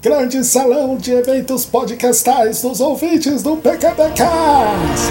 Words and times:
grande 0.00 0.44
salão 0.44 0.96
de 0.96 1.12
eventos 1.12 1.66
podcastais 1.66 2.62
dos 2.62 2.80
ouvintes 2.80 3.42
do 3.42 3.56
PKPcast. 3.56 5.10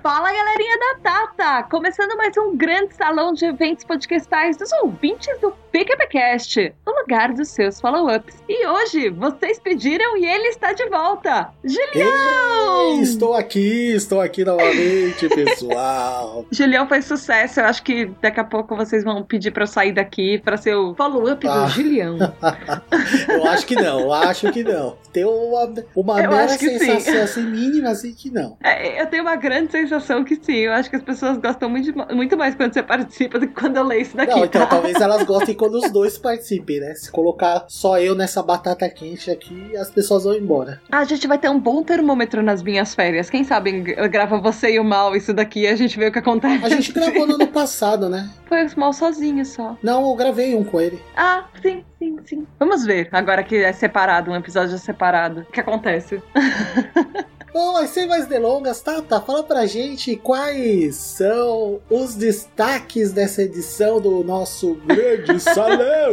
Fala 0.00 0.32
galerinha 0.32 0.78
da 0.78 0.94
Tata! 1.02 1.68
Começando 1.68 2.16
mais 2.16 2.36
um 2.36 2.56
grande 2.56 2.94
salão 2.94 3.32
de 3.32 3.44
eventos 3.44 3.84
podcastais 3.84 4.56
dos 4.56 4.72
ouvintes 4.84 5.36
do 5.40 5.50
PQPcast, 5.72 6.74
o 6.84 7.00
lugar 7.00 7.32
dos 7.32 7.48
seus 7.48 7.80
follow-ups. 7.80 8.34
E 8.48 8.66
hoje 8.66 9.08
vocês 9.10 9.58
pediram 9.58 10.16
e 10.16 10.26
ele 10.26 10.48
está 10.48 10.72
de 10.72 10.88
volta! 10.88 11.50
Julião! 11.64 12.96
Ei, 12.96 13.00
estou 13.00 13.34
aqui, 13.34 13.92
estou 13.94 14.20
aqui 14.20 14.44
novamente, 14.44 15.28
pessoal. 15.30 16.44
Julião 16.50 16.88
faz 16.88 17.04
sucesso, 17.04 17.60
eu 17.60 17.66
acho 17.66 17.82
que 17.82 18.06
daqui 18.20 18.40
a 18.40 18.44
pouco 18.44 18.74
vocês 18.74 19.04
vão 19.04 19.22
pedir 19.22 19.52
para 19.52 19.62
eu 19.62 19.68
sair 19.68 19.92
daqui 19.92 20.38
para 20.38 20.56
ser 20.56 20.74
o 20.74 20.94
follow-up 20.94 21.46
ah. 21.46 21.64
do 21.64 21.70
Julião. 21.70 22.18
eu 23.28 23.46
acho 23.46 23.66
que 23.66 23.76
não, 23.76 24.00
eu 24.00 24.12
acho 24.12 24.50
que 24.52 24.64
não. 24.64 24.96
Tem 25.12 25.24
uma, 25.24 25.72
uma 25.94 26.14
mera 26.16 26.48
sensação 26.48 27.22
assim, 27.22 27.42
mínima 27.42 27.90
assim 27.90 28.12
que 28.12 28.30
não. 28.30 28.56
É, 28.62 29.00
eu 29.00 29.06
tenho 29.06 29.22
uma 29.22 29.36
grande 29.36 29.72
sensação 29.72 30.24
que 30.24 30.36
sim, 30.36 30.56
eu 30.56 30.72
acho 30.72 30.90
que 30.90 30.96
as 30.96 31.02
pessoas 31.02 31.36
gostam 31.38 31.68
muito, 31.68 31.92
muito 32.14 32.36
mais 32.36 32.54
quando 32.54 32.72
você 32.72 32.82
participa 32.82 33.38
do 33.38 33.46
que 33.46 33.54
quando 33.54 33.76
eu 33.76 33.84
leio 33.84 34.02
isso 34.02 34.16
daqui. 34.16 34.34
Não, 34.34 34.44
então 34.44 34.62
tá? 34.62 34.66
talvez 34.66 35.00
elas 35.00 35.22
gostem 35.24 35.54
quando 35.60 35.74
os 35.74 35.90
dois 35.90 36.16
participem, 36.16 36.80
né? 36.80 36.94
Se 36.94 37.12
colocar 37.12 37.66
só 37.68 38.00
eu 38.00 38.14
nessa 38.14 38.42
batata 38.42 38.88
quente 38.88 39.30
aqui, 39.30 39.76
as 39.76 39.90
pessoas 39.90 40.24
vão 40.24 40.34
embora. 40.34 40.80
A 40.90 41.04
gente 41.04 41.26
vai 41.26 41.36
ter 41.36 41.50
um 41.50 41.60
bom 41.60 41.82
termômetro 41.82 42.42
nas 42.42 42.62
minhas 42.62 42.94
férias. 42.94 43.28
Quem 43.28 43.44
sabe 43.44 43.82
grava 44.08 44.38
você 44.38 44.72
e 44.72 44.80
o 44.80 44.84
Mal 44.84 45.14
isso 45.14 45.34
daqui 45.34 45.60
e 45.60 45.66
a 45.66 45.76
gente 45.76 45.98
vê 45.98 46.06
o 46.06 46.12
que 46.12 46.18
acontece. 46.18 46.64
A 46.64 46.70
gente 46.70 46.90
gravou 46.92 47.26
no 47.26 47.34
ano 47.34 47.48
passado, 47.48 48.08
né? 48.08 48.30
Foi 48.46 48.64
o 48.64 48.80
Mal 48.80 48.94
sozinho 48.94 49.44
só. 49.44 49.76
Não, 49.82 50.08
eu 50.08 50.16
gravei 50.16 50.54
um 50.54 50.64
com 50.64 50.80
ele. 50.80 50.98
Ah, 51.14 51.44
sim, 51.60 51.84
sim, 51.98 52.16
sim. 52.24 52.46
Vamos 52.58 52.86
ver, 52.86 53.10
agora 53.12 53.42
que 53.42 53.56
é 53.56 53.72
separado, 53.74 54.30
um 54.30 54.36
episódio 54.36 54.78
separado. 54.78 55.42
O 55.42 55.52
que 55.52 55.60
acontece? 55.60 56.22
Bom, 57.52 57.72
mas 57.72 57.90
sem 57.90 58.06
mais 58.06 58.28
delongas, 58.28 58.80
Tata, 58.80 59.20
fala 59.20 59.42
pra 59.42 59.66
gente 59.66 60.14
quais 60.14 60.94
são 60.94 61.80
os 61.90 62.14
destaques 62.14 63.12
dessa 63.12 63.42
edição 63.42 64.00
do 64.00 64.22
nosso 64.22 64.76
grande 64.86 65.38
salão. 65.42 66.12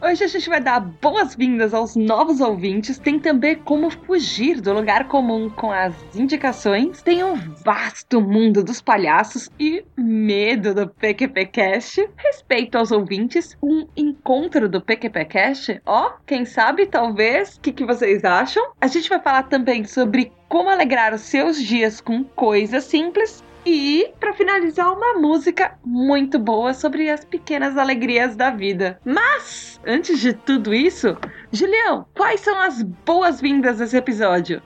Hoje 0.00 0.22
a 0.22 0.28
gente 0.28 0.48
vai 0.48 0.60
dar 0.60 0.78
boas-vindas 0.78 1.74
aos 1.74 1.96
novos 1.96 2.40
ouvintes, 2.40 2.96
tem 2.96 3.18
também 3.18 3.56
como 3.56 3.90
fugir 3.90 4.60
do 4.60 4.72
lugar 4.72 5.08
comum 5.08 5.50
com 5.50 5.72
as 5.72 5.92
indicações, 6.14 7.02
tem 7.02 7.24
um 7.24 7.34
vasto 7.64 8.20
mundo 8.20 8.62
dos 8.62 8.80
palhaços 8.80 9.50
e 9.58 9.84
medo 9.96 10.72
do 10.72 10.88
PQPcast, 10.88 12.08
respeito 12.16 12.78
aos 12.78 12.92
ouvintes, 12.92 13.56
um 13.60 13.88
encontro 13.96 14.68
do 14.68 14.80
PQPcast, 14.80 15.82
ó, 15.84 16.12
quem 16.24 16.44
sabe, 16.44 16.86
talvez, 16.86 17.56
o 17.56 17.60
que, 17.60 17.72
que 17.72 17.84
vocês 17.84 18.24
acham? 18.24 18.62
A 18.80 18.86
gente 18.86 19.08
vai 19.08 19.20
falar 19.20 19.42
também 19.44 19.82
sobre 19.84 20.32
como 20.48 20.70
alegrar 20.70 21.14
os 21.14 21.22
seus 21.22 21.62
dias 21.62 22.00
com 22.00 22.24
coisas 22.24 22.84
simples 22.84 23.44
e, 23.66 24.12
para 24.18 24.32
finalizar, 24.32 24.90
uma 24.92 25.14
música 25.14 25.78
muito 25.84 26.38
boa 26.38 26.72
sobre 26.72 27.10
as 27.10 27.24
pequenas 27.24 27.76
alegrias 27.76 28.34
da 28.34 28.50
vida. 28.50 28.98
Mas, 29.04 29.78
antes 29.86 30.18
de 30.20 30.32
tudo 30.32 30.72
isso, 30.72 31.16
Julião, 31.52 32.06
quais 32.16 32.40
são 32.40 32.58
as 32.58 32.82
boas-vindas 32.82 33.78
desse 33.78 33.96
episódio? 33.96 34.62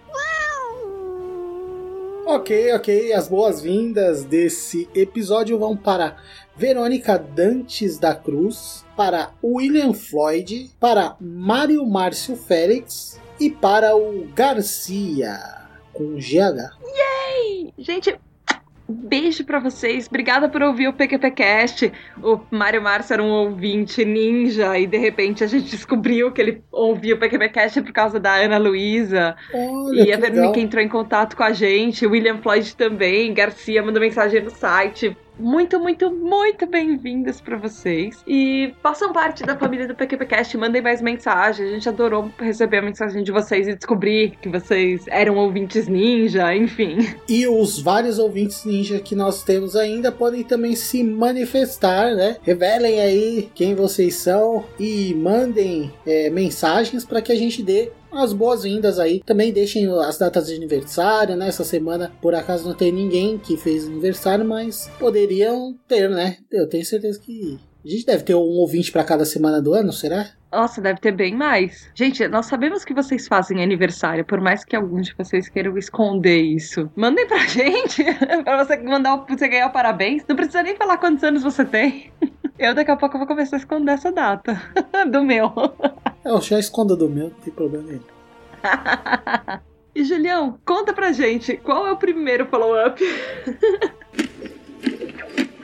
Ok, 2.24 2.72
ok. 2.74 3.12
As 3.12 3.26
boas-vindas 3.26 4.24
desse 4.24 4.88
episódio 4.94 5.58
vão 5.58 5.76
para 5.76 6.16
Verônica 6.56 7.18
Dantes 7.18 7.98
da 7.98 8.14
Cruz, 8.14 8.86
para 8.96 9.32
William 9.42 9.92
Floyd, 9.92 10.70
para 10.78 11.16
Mário 11.20 11.84
Márcio 11.84 12.36
Félix 12.36 13.20
e 13.40 13.50
para 13.50 13.96
o 13.96 14.28
Garcia 14.34 15.61
com 15.92 16.16
GH. 16.16 16.76
Yay! 16.84 17.72
Gente, 17.78 18.18
beijo 18.88 19.44
para 19.44 19.58
vocês. 19.58 20.06
Obrigada 20.06 20.48
por 20.48 20.62
ouvir 20.62 20.88
o 20.88 20.92
PQPcast. 20.92 21.92
O 22.22 22.40
Mário 22.50 22.82
Márcio 22.82 23.14
era 23.14 23.22
um 23.22 23.30
ouvinte 23.30 24.04
ninja 24.04 24.78
e 24.78 24.86
de 24.86 24.98
repente 24.98 25.42
a 25.42 25.46
gente 25.46 25.70
descobriu 25.70 26.32
que 26.32 26.40
ele 26.40 26.62
ouvia 26.70 27.14
o 27.14 27.18
PQPcast 27.18 27.82
por 27.82 27.92
causa 27.92 28.20
da 28.20 28.34
Ana 28.34 28.58
Luísa. 28.58 29.36
E 29.92 30.12
a 30.12 30.16
Verônica 30.16 30.60
entrou 30.60 30.82
em 30.82 30.88
contato 30.88 31.36
com 31.36 31.42
a 31.42 31.52
gente. 31.52 32.06
William 32.06 32.38
Floyd 32.38 32.76
também. 32.76 33.32
Garcia 33.32 33.82
mandou 33.82 34.00
mensagem 34.00 34.42
no 34.42 34.50
site 34.50 35.16
muito, 35.42 35.80
muito, 35.80 36.10
muito 36.10 36.66
bem-vindas 36.66 37.40
para 37.40 37.56
vocês. 37.56 38.22
E 38.26 38.72
façam 38.80 39.12
parte 39.12 39.42
da 39.42 39.58
família 39.58 39.88
do 39.88 39.94
PQPcast, 39.94 40.56
mandem 40.56 40.80
mais 40.80 41.02
mensagens. 41.02 41.68
A 41.68 41.72
gente 41.72 41.88
adorou 41.88 42.30
receber 42.38 42.78
a 42.78 42.82
mensagem 42.82 43.24
de 43.24 43.32
vocês 43.32 43.66
e 43.66 43.74
descobrir 43.74 44.36
que 44.40 44.48
vocês 44.48 45.04
eram 45.08 45.36
ouvintes 45.36 45.88
ninja, 45.88 46.54
enfim. 46.54 46.98
E 47.28 47.46
os 47.46 47.80
vários 47.80 48.18
ouvintes 48.18 48.64
ninja 48.64 49.00
que 49.00 49.16
nós 49.16 49.42
temos 49.42 49.74
ainda 49.74 50.12
podem 50.12 50.44
também 50.44 50.76
se 50.76 51.02
manifestar, 51.02 52.14
né? 52.14 52.36
Revelem 52.42 53.00
aí 53.00 53.50
quem 53.54 53.74
vocês 53.74 54.14
são 54.14 54.64
e 54.78 55.12
mandem 55.14 55.92
é, 56.06 56.30
mensagens 56.30 57.04
para 57.04 57.20
que 57.20 57.32
a 57.32 57.36
gente 57.36 57.62
dê 57.62 57.90
as 58.12 58.32
boas-vindas 58.32 58.98
aí. 58.98 59.22
Também 59.24 59.52
deixem 59.52 59.88
as 60.00 60.18
datas 60.18 60.46
de 60.46 60.54
aniversário, 60.54 61.36
né? 61.36 61.48
Essa 61.48 61.64
semana, 61.64 62.12
por 62.20 62.34
acaso, 62.34 62.68
não 62.68 62.74
tem 62.74 62.92
ninguém 62.92 63.38
que 63.38 63.56
fez 63.56 63.86
aniversário, 63.86 64.44
mas 64.44 64.90
poderiam 64.98 65.76
ter, 65.88 66.08
né? 66.08 66.36
Eu 66.50 66.68
tenho 66.68 66.84
certeza 66.84 67.18
que. 67.20 67.58
A 67.84 67.88
gente 67.88 68.06
deve 68.06 68.22
ter 68.22 68.36
um 68.36 68.38
ouvinte 68.38 68.92
para 68.92 69.02
cada 69.02 69.24
semana 69.24 69.60
do 69.60 69.74
ano, 69.74 69.92
será? 69.92 70.30
Nossa, 70.52 70.80
deve 70.80 71.00
ter 71.00 71.10
bem 71.10 71.34
mais. 71.34 71.90
Gente, 71.94 72.28
nós 72.28 72.46
sabemos 72.46 72.84
que 72.84 72.94
vocês 72.94 73.26
fazem 73.26 73.60
aniversário, 73.60 74.24
por 74.24 74.40
mais 74.40 74.64
que 74.64 74.76
alguns 74.76 75.06
de 75.06 75.14
vocês 75.16 75.48
queiram 75.48 75.76
esconder 75.76 76.42
isso. 76.42 76.88
Mandem 76.94 77.26
pra 77.26 77.38
gente, 77.48 78.04
pra 78.44 78.62
você 78.64 78.76
mandar 78.76 79.24
você 79.28 79.48
ganhar 79.48 79.66
o 79.66 79.72
parabéns. 79.72 80.22
Não 80.28 80.36
precisa 80.36 80.62
nem 80.62 80.76
falar 80.76 80.98
quantos 80.98 81.24
anos 81.24 81.42
você 81.42 81.64
tem. 81.64 82.12
Eu 82.62 82.76
daqui 82.76 82.92
a 82.92 82.96
pouco 82.96 83.18
vou 83.18 83.26
começar 83.26 83.56
a 83.56 83.58
esconder 83.58 83.90
essa 83.90 84.12
data 84.12 84.62
do 85.10 85.20
meu. 85.24 85.52
Eu 86.24 86.40
já 86.40 86.60
escondo 86.60 86.96
do 86.96 87.08
meu, 87.08 87.24
não 87.24 87.40
tem 87.40 87.52
problema 87.52 87.88
nenhum. 87.88 88.02
e 89.92 90.04
Julião, 90.04 90.60
conta 90.64 90.92
pra 90.92 91.10
gente, 91.10 91.56
qual 91.56 91.88
é 91.88 91.90
o 91.90 91.96
primeiro 91.96 92.46
follow-up? 92.46 93.02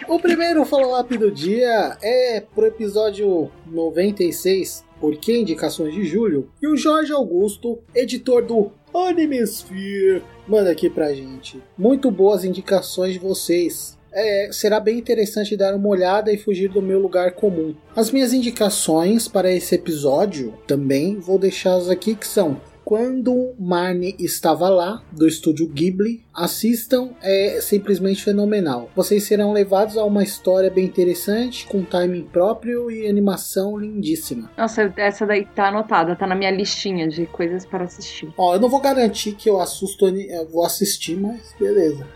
o 0.08 0.18
primeiro 0.18 0.64
follow-up 0.64 1.16
do 1.16 1.30
dia 1.30 1.96
é 2.02 2.40
pro 2.40 2.66
episódio 2.66 3.48
96, 3.68 4.84
Por 5.00 5.16
que 5.16 5.38
Indicações 5.38 5.94
de 5.94 6.02
Julho? 6.02 6.50
E 6.60 6.66
o 6.66 6.76
Jorge 6.76 7.12
Augusto, 7.12 7.78
editor 7.94 8.44
do 8.44 8.72
Animesphere, 8.92 10.24
manda 10.48 10.72
aqui 10.72 10.90
pra 10.90 11.14
gente. 11.14 11.62
Muito 11.78 12.10
boas 12.10 12.44
indicações 12.44 13.12
de 13.12 13.20
vocês 13.20 13.97
é, 14.18 14.52
será 14.52 14.80
bem 14.80 14.98
interessante 14.98 15.56
dar 15.56 15.74
uma 15.74 15.88
olhada 15.88 16.32
e 16.32 16.38
fugir 16.38 16.68
do 16.68 16.82
meu 16.82 16.98
lugar 16.98 17.32
comum. 17.32 17.74
As 17.94 18.10
minhas 18.10 18.32
indicações 18.32 19.28
para 19.28 19.52
esse 19.52 19.74
episódio 19.74 20.54
também 20.66 21.18
vou 21.18 21.38
deixá-las 21.38 21.88
aqui 21.88 22.14
que 22.14 22.26
são 22.26 22.60
quando 22.88 23.54
Marnie 23.58 24.16
estava 24.18 24.66
lá, 24.70 25.02
do 25.12 25.28
estúdio 25.28 25.68
Ghibli, 25.68 26.24
assistam, 26.34 27.10
é 27.20 27.60
simplesmente 27.60 28.24
fenomenal. 28.24 28.88
Vocês 28.96 29.24
serão 29.24 29.52
levados 29.52 29.98
a 29.98 30.04
uma 30.06 30.22
história 30.22 30.70
bem 30.70 30.86
interessante, 30.86 31.66
com 31.66 31.84
timing 31.84 32.22
próprio 32.32 32.90
e 32.90 33.06
animação 33.06 33.76
lindíssima. 33.76 34.50
Nossa, 34.56 34.90
essa 34.96 35.26
daí 35.26 35.44
tá 35.44 35.68
anotada, 35.68 36.16
tá 36.16 36.26
na 36.26 36.34
minha 36.34 36.50
listinha 36.50 37.06
de 37.06 37.26
coisas 37.26 37.66
para 37.66 37.84
assistir. 37.84 38.32
Ó, 38.38 38.54
eu 38.54 38.60
não 38.60 38.70
vou 38.70 38.80
garantir 38.80 39.32
que 39.32 39.50
eu 39.50 39.60
assusto, 39.60 40.08
eu 40.08 40.48
vou 40.48 40.64
assistir, 40.64 41.14
mas 41.14 41.54
beleza. 41.60 42.06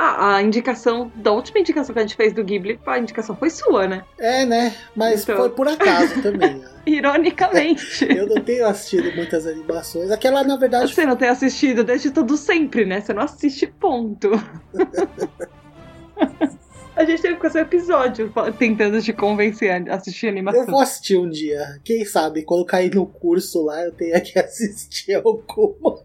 Ah, 0.00 0.36
a 0.36 0.42
indicação, 0.44 1.10
da 1.16 1.32
última 1.32 1.58
indicação 1.58 1.92
que 1.92 1.98
a 1.98 2.02
gente 2.02 2.14
fez 2.14 2.32
do 2.32 2.44
Ghibli, 2.44 2.78
a 2.86 3.00
indicação 3.00 3.34
foi 3.34 3.50
sua, 3.50 3.88
né? 3.88 4.04
É, 4.16 4.46
né? 4.46 4.72
Mas 4.94 5.24
então... 5.24 5.36
foi 5.36 5.50
por 5.50 5.66
acaso 5.66 6.22
também. 6.22 6.54
Né? 6.54 6.68
Ironicamente. 6.86 8.06
Eu 8.08 8.28
não 8.28 8.40
tenho 8.40 8.64
assistido 8.64 9.12
muitas 9.16 9.44
animações. 9.44 10.12
Aquela, 10.12 10.44
na 10.44 10.54
verdade. 10.54 10.94
Você 10.94 11.04
não 11.04 11.16
tem 11.16 11.28
assistido 11.28 11.82
desde 11.82 12.12
todo 12.12 12.36
sempre, 12.36 12.86
né? 12.86 13.00
Você 13.00 13.12
não 13.12 13.22
assiste 13.22 13.66
ponto. 13.66 14.30
A 16.94 17.04
gente 17.04 17.20
teve 17.20 17.34
que 17.34 17.42
fazer 17.42 17.58
um 17.58 17.62
episódio 17.62 18.32
tentando 18.56 19.02
te 19.02 19.12
convencer 19.12 19.88
a 19.88 19.96
assistir 19.96 20.28
animação. 20.28 20.62
Eu 20.62 20.66
vou 20.66 20.80
assistir 20.80 21.16
um 21.16 21.28
dia. 21.28 21.80
Quem 21.84 22.04
sabe, 22.04 22.42
quando 22.42 22.64
cair 22.64 22.94
no 22.94 23.06
curso 23.06 23.64
lá, 23.64 23.84
eu 23.84 23.92
tenha 23.92 24.20
que 24.20 24.38
assistir 24.38 25.14
alguma. 25.14 26.00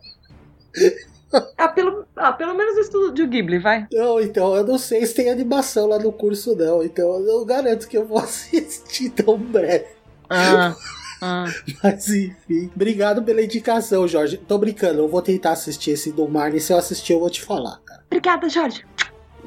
Ah, 1.58 1.68
pelo, 1.68 2.06
ah, 2.16 2.32
pelo 2.32 2.54
menos 2.54 2.78
estudo 2.78 3.12
de 3.12 3.26
Ghibli, 3.26 3.60
vai. 3.60 3.88
Não, 3.92 4.20
então, 4.20 4.56
eu 4.56 4.64
não 4.64 4.78
sei 4.78 5.06
se 5.06 5.16
tem 5.16 5.32
animação 5.32 5.88
lá 5.88 5.98
no 5.98 6.12
curso, 6.12 6.56
não. 6.56 6.84
Então, 6.84 7.20
eu 7.26 7.44
garanto 7.46 7.88
que 7.88 7.98
eu 7.98 8.06
vou 8.06 8.20
assistir 8.24 9.10
tão 9.10 9.38
breve. 9.38 9.88
Ah. 10.30 10.76
Ah. 11.22 11.46
Mas 11.82 12.10
enfim, 12.10 12.70
obrigado 12.76 13.24
pela 13.24 13.42
indicação, 13.42 14.08
Jorge. 14.08 14.38
Tô 14.38 14.58
brincando, 14.58 15.00
eu 15.00 15.08
vou 15.08 15.22
tentar 15.22 15.52
assistir 15.52 15.92
esse 15.92 16.12
do 16.12 16.28
Marnie. 16.28 16.60
Se 16.60 16.74
eu 16.74 16.78
assistir, 16.78 17.14
eu 17.14 17.20
vou 17.20 17.30
te 17.30 17.42
falar, 17.42 17.80
cara. 17.86 18.04
Obrigada, 18.08 18.50
Jorge. 18.50 18.86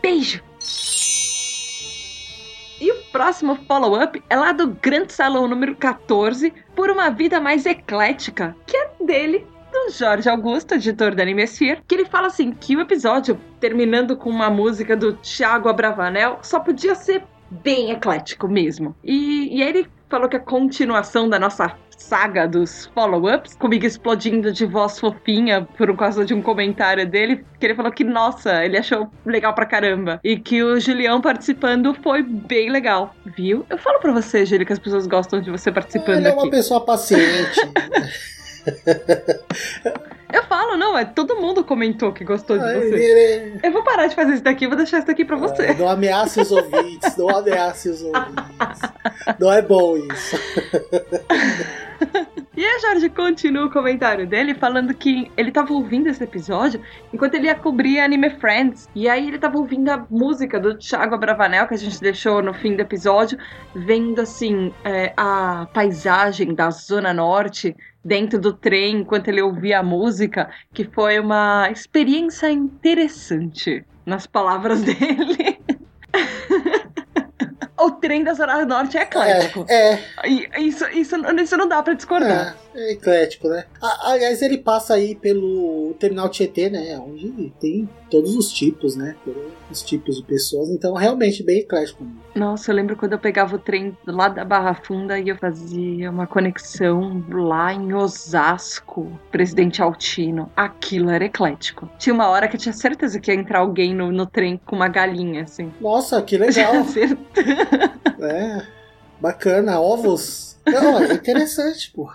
Beijo. 0.01 0.43
E 2.81 2.93
o 2.93 3.03
próximo 3.11 3.57
follow-up 3.67 4.23
é 4.29 4.37
lá 4.37 4.53
do 4.53 4.69
Grande 4.69 5.13
Salão 5.13 5.49
número 5.49 5.75
14, 5.77 6.53
Por 6.75 6.91
uma 6.91 7.11
Vida 7.11 7.41
Mais 7.41 7.65
Eclética, 7.65 8.55
que 8.67 8.77
é 8.77 8.91
dele, 9.01 9.47
Jorge 9.91 10.29
Augusto, 10.29 10.75
editor 10.75 11.15
da 11.15 11.23
Animesphere, 11.23 11.81
que 11.87 11.95
ele 11.95 12.05
fala 12.05 12.27
assim 12.29 12.53
que 12.53 12.77
o 12.77 12.81
episódio, 12.81 13.39
terminando 13.61 14.17
com 14.17 14.31
uma 14.31 14.51
música 14.51 14.97
do 14.97 15.15
Thiago 15.15 15.69
Abravanel, 15.69 16.39
só 16.43 16.61
podia 16.61 16.95
ser 16.95 17.23
bem 17.51 17.91
eclético 17.91 18.49
mesmo. 18.49 18.95
E, 19.05 19.57
e 19.57 19.63
aí 19.63 19.69
ele 19.69 19.87
falou 20.09 20.29
que 20.29 20.37
a 20.37 20.41
continuação 20.41 21.29
da 21.29 21.39
nossa 21.39 21.75
saga 21.97 22.47
dos 22.47 22.87
follow-ups, 22.95 23.57
comigo 23.57 23.87
explodindo 23.87 24.53
de 24.53 24.67
voz 24.67 25.01
fofinha 25.01 25.67
por 25.77 25.97
causa 25.97 26.25
de 26.25 26.35
um 26.35 26.43
comentário 26.43 27.09
dele, 27.09 27.45
que 27.59 27.67
ele 27.67 27.75
falou 27.75 27.91
que, 27.91 28.05
nossa, 28.05 28.65
ele 28.65 28.77
achou 28.77 29.11
legal 29.25 29.55
pra 29.55 29.65
caramba. 29.67 30.21
E 30.23 30.39
que 30.39 30.63
o 30.63 30.79
Julião 30.79 31.21
participando 31.21 31.95
foi 31.95 32.23
bem 32.23 32.71
legal, 32.71 33.15
viu? 33.25 33.65
Eu 33.71 33.79
falo 33.79 33.99
pra 33.99 34.13
você, 34.13 34.45
Júlio, 34.45 34.67
que 34.67 34.73
as 34.73 34.79
pessoas 34.79 35.07
gostam 35.07 35.41
de 35.41 35.51
você 35.51 35.73
participando 35.73 36.19
Ele 36.19 36.29
é 36.29 36.31
aqui. 36.31 36.39
uma 36.39 36.51
pessoa 36.51 36.85
paciente. 36.85 37.61
Eu 40.33 40.43
falo, 40.45 40.77
não, 40.77 40.99
é 40.99 41.05
todo 41.05 41.37
mundo 41.37 41.65
comentou 41.65 42.13
que 42.13 42.25
gostou 42.25 42.59
de 42.59 42.65
Ai, 42.65 42.81
você. 42.81 43.61
Eu 43.63 43.73
vou 43.73 43.85
parar 43.85 44.07
de 44.09 44.15
fazer 44.15 44.35
isso 44.35 44.43
daqui, 44.43 44.67
vou 44.67 44.77
deixar 44.77 44.99
isso 44.99 45.07
daqui 45.07 45.25
pra 45.25 45.37
você. 45.37 45.73
Não 45.75 45.89
ameace 45.89 46.41
os 46.41 46.51
ouvintes, 46.51 47.17
não 47.17 47.29
ameace 47.29 47.89
os 47.89 48.03
ouvintes. 48.03 48.91
Não 49.39 49.53
é 49.53 49.63
bom 49.63 49.97
isso. 49.97 50.37
E 52.57 52.65
aí, 52.65 52.81
Jorge 52.81 53.11
continua 53.11 53.67
o 53.67 53.71
comentário 53.71 54.27
dele 54.27 54.55
falando 54.55 54.95
que 54.95 55.31
ele 55.37 55.53
tava 55.53 55.75
ouvindo 55.75 56.09
esse 56.09 56.25
episódio 56.25 56.81
enquanto 57.13 57.35
ele 57.35 57.49
ia 57.49 57.55
cobrir 57.55 58.01
Anime 58.01 58.31
Friends. 58.31 58.89
E 58.95 59.11
aí 59.11 59.29
ele 59.29 59.39
tava 59.39 59.59
ouvindo 59.59 59.91
a 59.91 60.07
música 60.11 60.59
do 60.59 60.75
Thiago 60.75 61.15
Abravanel, 61.15 61.69
que 61.69 61.75
a 61.75 61.79
gente 61.79 62.01
deixou 62.01 62.43
no 62.43 62.55
fim 62.55 62.75
do 62.75 62.81
episódio, 62.81 63.39
vendo 63.75 64.23
assim 64.23 64.73
é, 64.85 65.13
a 65.19 65.67
paisagem 65.75 66.55
da 66.55 66.71
Zona 66.71 67.13
Norte 67.13 67.77
dentro 68.07 68.39
do 68.41 68.53
trem 68.53 68.99
enquanto 69.01 69.27
ele 69.29 69.43
ouvia 69.43 69.81
a 69.81 69.83
música, 69.83 70.49
que 70.73 70.85
foi 70.85 71.19
uma 71.19 71.69
experiência 71.71 72.49
interessante, 72.51 73.85
nas 74.07 74.27
palavras 74.27 74.81
dele. 74.87 75.59
o 77.79 77.91
trem 77.91 78.23
da 78.23 78.33
Zona 78.33 78.65
Norte 78.65 78.97
é 78.97 79.03
eclético. 79.03 79.67
É, 79.69 79.95
é, 80.23 80.61
Isso, 80.61 80.87
isso, 80.91 81.17
isso 81.43 81.57
não 81.57 81.69
dá 81.69 81.83
pra 81.83 81.95
discordar. 81.95 82.57
é, 82.75 82.91
é 82.91 82.93
eclético, 82.93 83.49
né? 83.49 83.65
Aliás, 84.03 84.41
ele 84.41 84.59
passa 84.59 84.95
aí 84.95 85.17
pelo 85.17 85.95
terminal 85.99 86.29
Tietê, 86.29 86.71
né? 86.71 86.97
Onde 86.99 87.53
tem 87.61 87.89
todos 88.11 88.35
os 88.37 88.53
tipos, 88.53 88.97
né? 88.97 89.17
Todos 89.25 89.43
os 89.71 89.83
tipos 89.83 90.17
de 90.17 90.23
pessoas. 90.23 90.71
Então, 90.71 90.95
realmente, 90.95 91.43
bem 91.43 91.59
eclético. 91.59 92.07
Nossa, 92.35 92.71
eu 92.71 92.75
lembro 92.75 92.97
quando 92.97 93.13
eu 93.13 93.19
pegava 93.19 93.57
o 93.57 93.59
trem 93.59 93.97
lá 94.07 94.29
da 94.29 94.45
Barra 94.45 94.75
Funda 94.75 95.19
e 95.19 95.29
eu 95.29 95.37
fazia 95.37 96.11
uma 96.11 96.27
conexão 96.27 97.25
lá 97.31 97.73
em 97.73 97.95
Osasco, 97.95 99.11
Presidente 99.31 99.83
Altino. 99.83 100.51
Aquilo 100.57 101.11
era 101.11 101.25
eclético. 101.25 101.89
Tinha 101.99 102.15
uma 102.15 102.29
hora 102.29 102.49
que 102.49 102.57
eu 102.57 102.61
tinha 102.61 102.73
certeza 102.73 103.19
que 103.19 103.31
ia 103.31 103.39
entrar 103.39 103.61
alguém 103.61 103.95
no, 103.95 104.11
no 104.13 104.27
trem 104.27 104.61
com 104.65 104.77
uma 104.77 104.89
galinha, 104.89 105.43
assim. 105.43 105.73
Nossa, 105.81 106.21
que 106.23 106.37
legal. 106.39 106.75
É, 108.21 108.67
bacana. 109.21 109.81
Ovos. 109.81 110.56
Não, 110.67 110.99
é 111.01 111.13
interessante, 111.15 111.91
pô. 111.95 112.11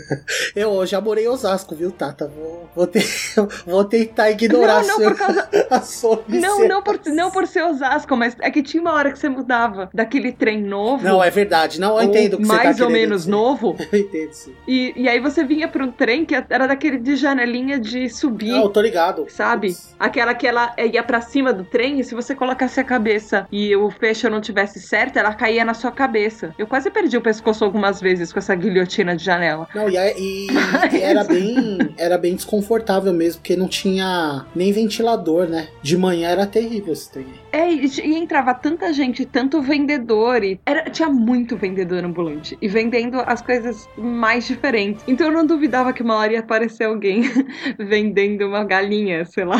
Eu 0.54 0.84
já 0.86 1.00
morei 1.00 1.24
em 1.24 1.28
Osasco, 1.28 1.74
viu, 1.74 1.90
Tata? 1.90 2.26
Vou, 2.28 2.68
vou, 2.74 2.86
ter- 2.86 3.06
vou 3.66 3.84
tentar 3.84 4.30
ignorar 4.30 4.82
Não, 4.82 4.88
não, 4.88 4.96
seu, 4.96 5.10
por 5.10 5.18
causa. 5.18 5.48
a 5.70 5.80
sua 5.80 6.22
Não, 6.28 6.66
não 6.68 6.82
por, 6.82 7.00
não 7.06 7.30
por 7.30 7.46
ser 7.46 7.62
Osasco, 7.64 8.16
mas 8.16 8.36
é 8.40 8.50
que 8.50 8.62
tinha 8.62 8.80
uma 8.80 8.92
hora 8.92 9.10
que 9.10 9.18
você 9.18 9.28
mudava 9.28 9.90
daquele 9.92 10.32
trem 10.32 10.62
novo. 10.62 11.04
Não, 11.04 11.22
é 11.22 11.30
verdade. 11.30 11.80
Não, 11.80 11.90
eu 11.90 11.94
ou 11.96 12.02
entendo 12.04 12.34
o 12.34 12.36
que 12.38 12.44
você 12.44 12.56
tá 12.56 12.64
mais 12.64 12.80
ou 12.80 12.86
querendo 12.86 13.00
menos 13.02 13.20
dizer. 13.22 13.30
novo. 13.30 13.76
Eu 13.92 13.98
entendo, 13.98 14.32
sim. 14.32 14.54
E, 14.66 14.92
e 14.96 15.08
aí 15.08 15.20
você 15.20 15.44
vinha 15.44 15.68
pra 15.68 15.84
um 15.84 15.90
trem 15.90 16.24
que 16.24 16.34
era 16.34 16.66
daquele 16.66 16.98
de 16.98 17.16
janelinha 17.16 17.78
de 17.78 18.08
subir. 18.08 18.50
Não, 18.50 18.62
eu 18.64 18.68
tô 18.68 18.80
ligado. 18.80 19.26
Sabe? 19.28 19.76
Aquela 19.98 20.34
que 20.34 20.46
ela 20.46 20.74
ia 20.92 21.02
pra 21.02 21.20
cima 21.20 21.52
do 21.52 21.64
trem 21.64 22.00
e 22.00 22.04
se 22.04 22.14
você 22.14 22.34
colocasse 22.34 22.78
a 22.80 22.84
cabeça 22.84 23.46
e 23.50 23.74
o 23.74 23.90
fecho 23.90 24.28
não 24.30 24.40
tivesse 24.40 24.80
certo, 24.80 25.18
ela 25.18 25.34
caía 25.34 25.64
na 25.64 25.74
sua 25.74 25.90
cabeça. 25.90 26.54
Eu 26.58 26.66
quase 26.66 26.90
perdi 26.90 27.16
o 27.16 27.20
pescoço 27.22 27.64
algumas 27.64 27.95
vezes 28.00 28.32
com 28.32 28.38
essa 28.38 28.54
guilhotina 28.54 29.16
de 29.16 29.24
janela. 29.24 29.68
Não, 29.74 29.88
e, 29.88 29.96
é- 29.96 30.18
e- 30.18 30.46
e 30.92 30.96
era 31.02 31.24
bem 31.24 31.78
era 31.96 32.18
bem 32.18 32.34
desconfortável 32.34 33.12
mesmo, 33.12 33.40
porque 33.40 33.56
não 33.56 33.68
tinha 33.68 34.44
nem 34.54 34.72
ventilador, 34.72 35.46
né? 35.48 35.68
De 35.82 35.96
manhã 35.96 36.28
era 36.28 36.46
terrível 36.46 36.92
esse 36.92 37.10
trem. 37.10 37.26
É, 37.52 37.70
e, 37.72 37.86
e 37.86 38.14
entrava 38.16 38.52
tanta 38.54 38.92
gente, 38.92 39.24
tanto 39.24 39.62
vendedor, 39.62 40.44
e 40.44 40.60
era, 40.66 40.90
tinha 40.90 41.08
muito 41.08 41.56
vendedor 41.56 42.04
ambulante. 42.04 42.56
E 42.60 42.68
vendendo 42.68 43.18
as 43.26 43.40
coisas 43.40 43.88
mais 43.96 44.46
diferentes. 44.46 45.02
Então 45.08 45.28
eu 45.28 45.32
não 45.32 45.46
duvidava 45.46 45.92
que 45.92 46.02
uma 46.02 46.16
hora 46.16 46.32
ia 46.34 46.40
aparecer 46.40 46.84
alguém 46.84 47.22
vendendo 47.78 48.46
uma 48.46 48.64
galinha, 48.64 49.24
sei 49.24 49.44
lá. 49.44 49.58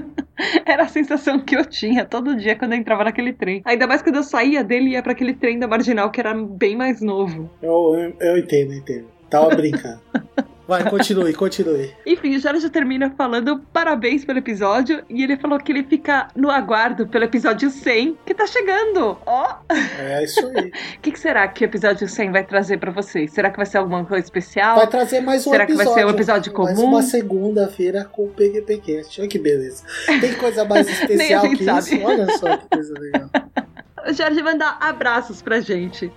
Era 0.64 0.84
a 0.84 0.88
sensação 0.88 1.38
que 1.40 1.56
eu 1.56 1.64
tinha 1.64 2.04
todo 2.04 2.36
dia 2.36 2.56
quando 2.56 2.72
eu 2.72 2.78
entrava 2.78 3.04
naquele 3.04 3.32
trem. 3.32 3.62
Ainda 3.64 3.86
mais 3.86 4.02
quando 4.02 4.16
eu 4.16 4.22
saía 4.22 4.62
dele 4.62 4.90
e 4.90 4.92
ia 4.92 5.02
pra 5.02 5.12
aquele 5.12 5.34
trem 5.34 5.58
da 5.58 5.66
Marginal, 5.66 6.10
que 6.10 6.20
era 6.20 6.34
bem 6.34 6.76
mais 6.76 7.00
novo. 7.00 7.50
Eu, 7.62 7.94
eu, 7.94 8.16
eu 8.20 8.38
entendo, 8.38 8.72
eu 8.72 8.78
entendo. 8.78 9.06
Tava 9.30 9.54
brincando. 9.54 10.00
Vai, 10.68 10.88
continue, 10.90 11.32
continue. 11.32 11.94
Enfim, 12.04 12.34
o 12.34 12.40
Jorge 12.40 12.68
termina 12.68 13.08
falando 13.16 13.60
parabéns 13.72 14.24
pelo 14.24 14.38
episódio 14.40 15.04
e 15.08 15.22
ele 15.22 15.36
falou 15.36 15.58
que 15.60 15.70
ele 15.70 15.84
fica 15.84 16.26
no 16.34 16.50
aguardo 16.50 17.06
pelo 17.06 17.24
episódio 17.24 17.70
100, 17.70 18.18
que 18.26 18.34
tá 18.34 18.48
chegando. 18.48 19.16
Ó! 19.24 19.56
É 19.98 20.24
isso 20.24 20.44
aí. 20.56 20.66
O 20.68 20.72
que, 21.00 21.12
que 21.12 21.20
será 21.20 21.46
que 21.46 21.64
o 21.64 21.66
episódio 21.66 22.08
100 22.08 22.32
vai 22.32 22.42
trazer 22.44 22.78
pra 22.78 22.90
vocês? 22.90 23.32
Será 23.32 23.48
que 23.50 23.56
vai 23.56 23.66
ser 23.66 23.78
alguma 23.78 24.04
coisa 24.04 24.24
especial? 24.24 24.76
Vai 24.76 24.88
trazer 24.88 25.20
mais 25.20 25.46
um 25.46 25.50
Será 25.52 25.66
que 25.66 25.72
episódio. 25.72 25.92
vai 25.94 26.02
ser 26.02 26.06
um 26.06 26.10
episódio 26.14 26.52
Mais 26.52 26.74
comum? 26.76 26.88
uma 26.88 27.02
segunda-feira 27.02 28.04
com 28.04 28.24
o 28.24 28.28
PGPcast. 28.30 29.20
Olha 29.20 29.28
que 29.30 29.38
beleza. 29.38 29.84
Tem 30.20 30.34
coisa 30.34 30.64
mais 30.64 30.88
especial 30.90 31.48
que 31.48 31.64
sabe. 31.64 31.78
isso? 31.94 32.04
Olha 32.04 32.38
só 32.38 32.56
que 32.56 32.68
coisa 32.68 32.94
legal. 32.98 33.30
O 34.08 34.12
Jorge 34.12 34.40
manda 34.40 34.68
abraços 34.80 35.42
pra 35.42 35.58
gente. 35.58 36.12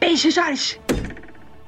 Beijo, 0.00 0.30
Jorge! 0.30 0.80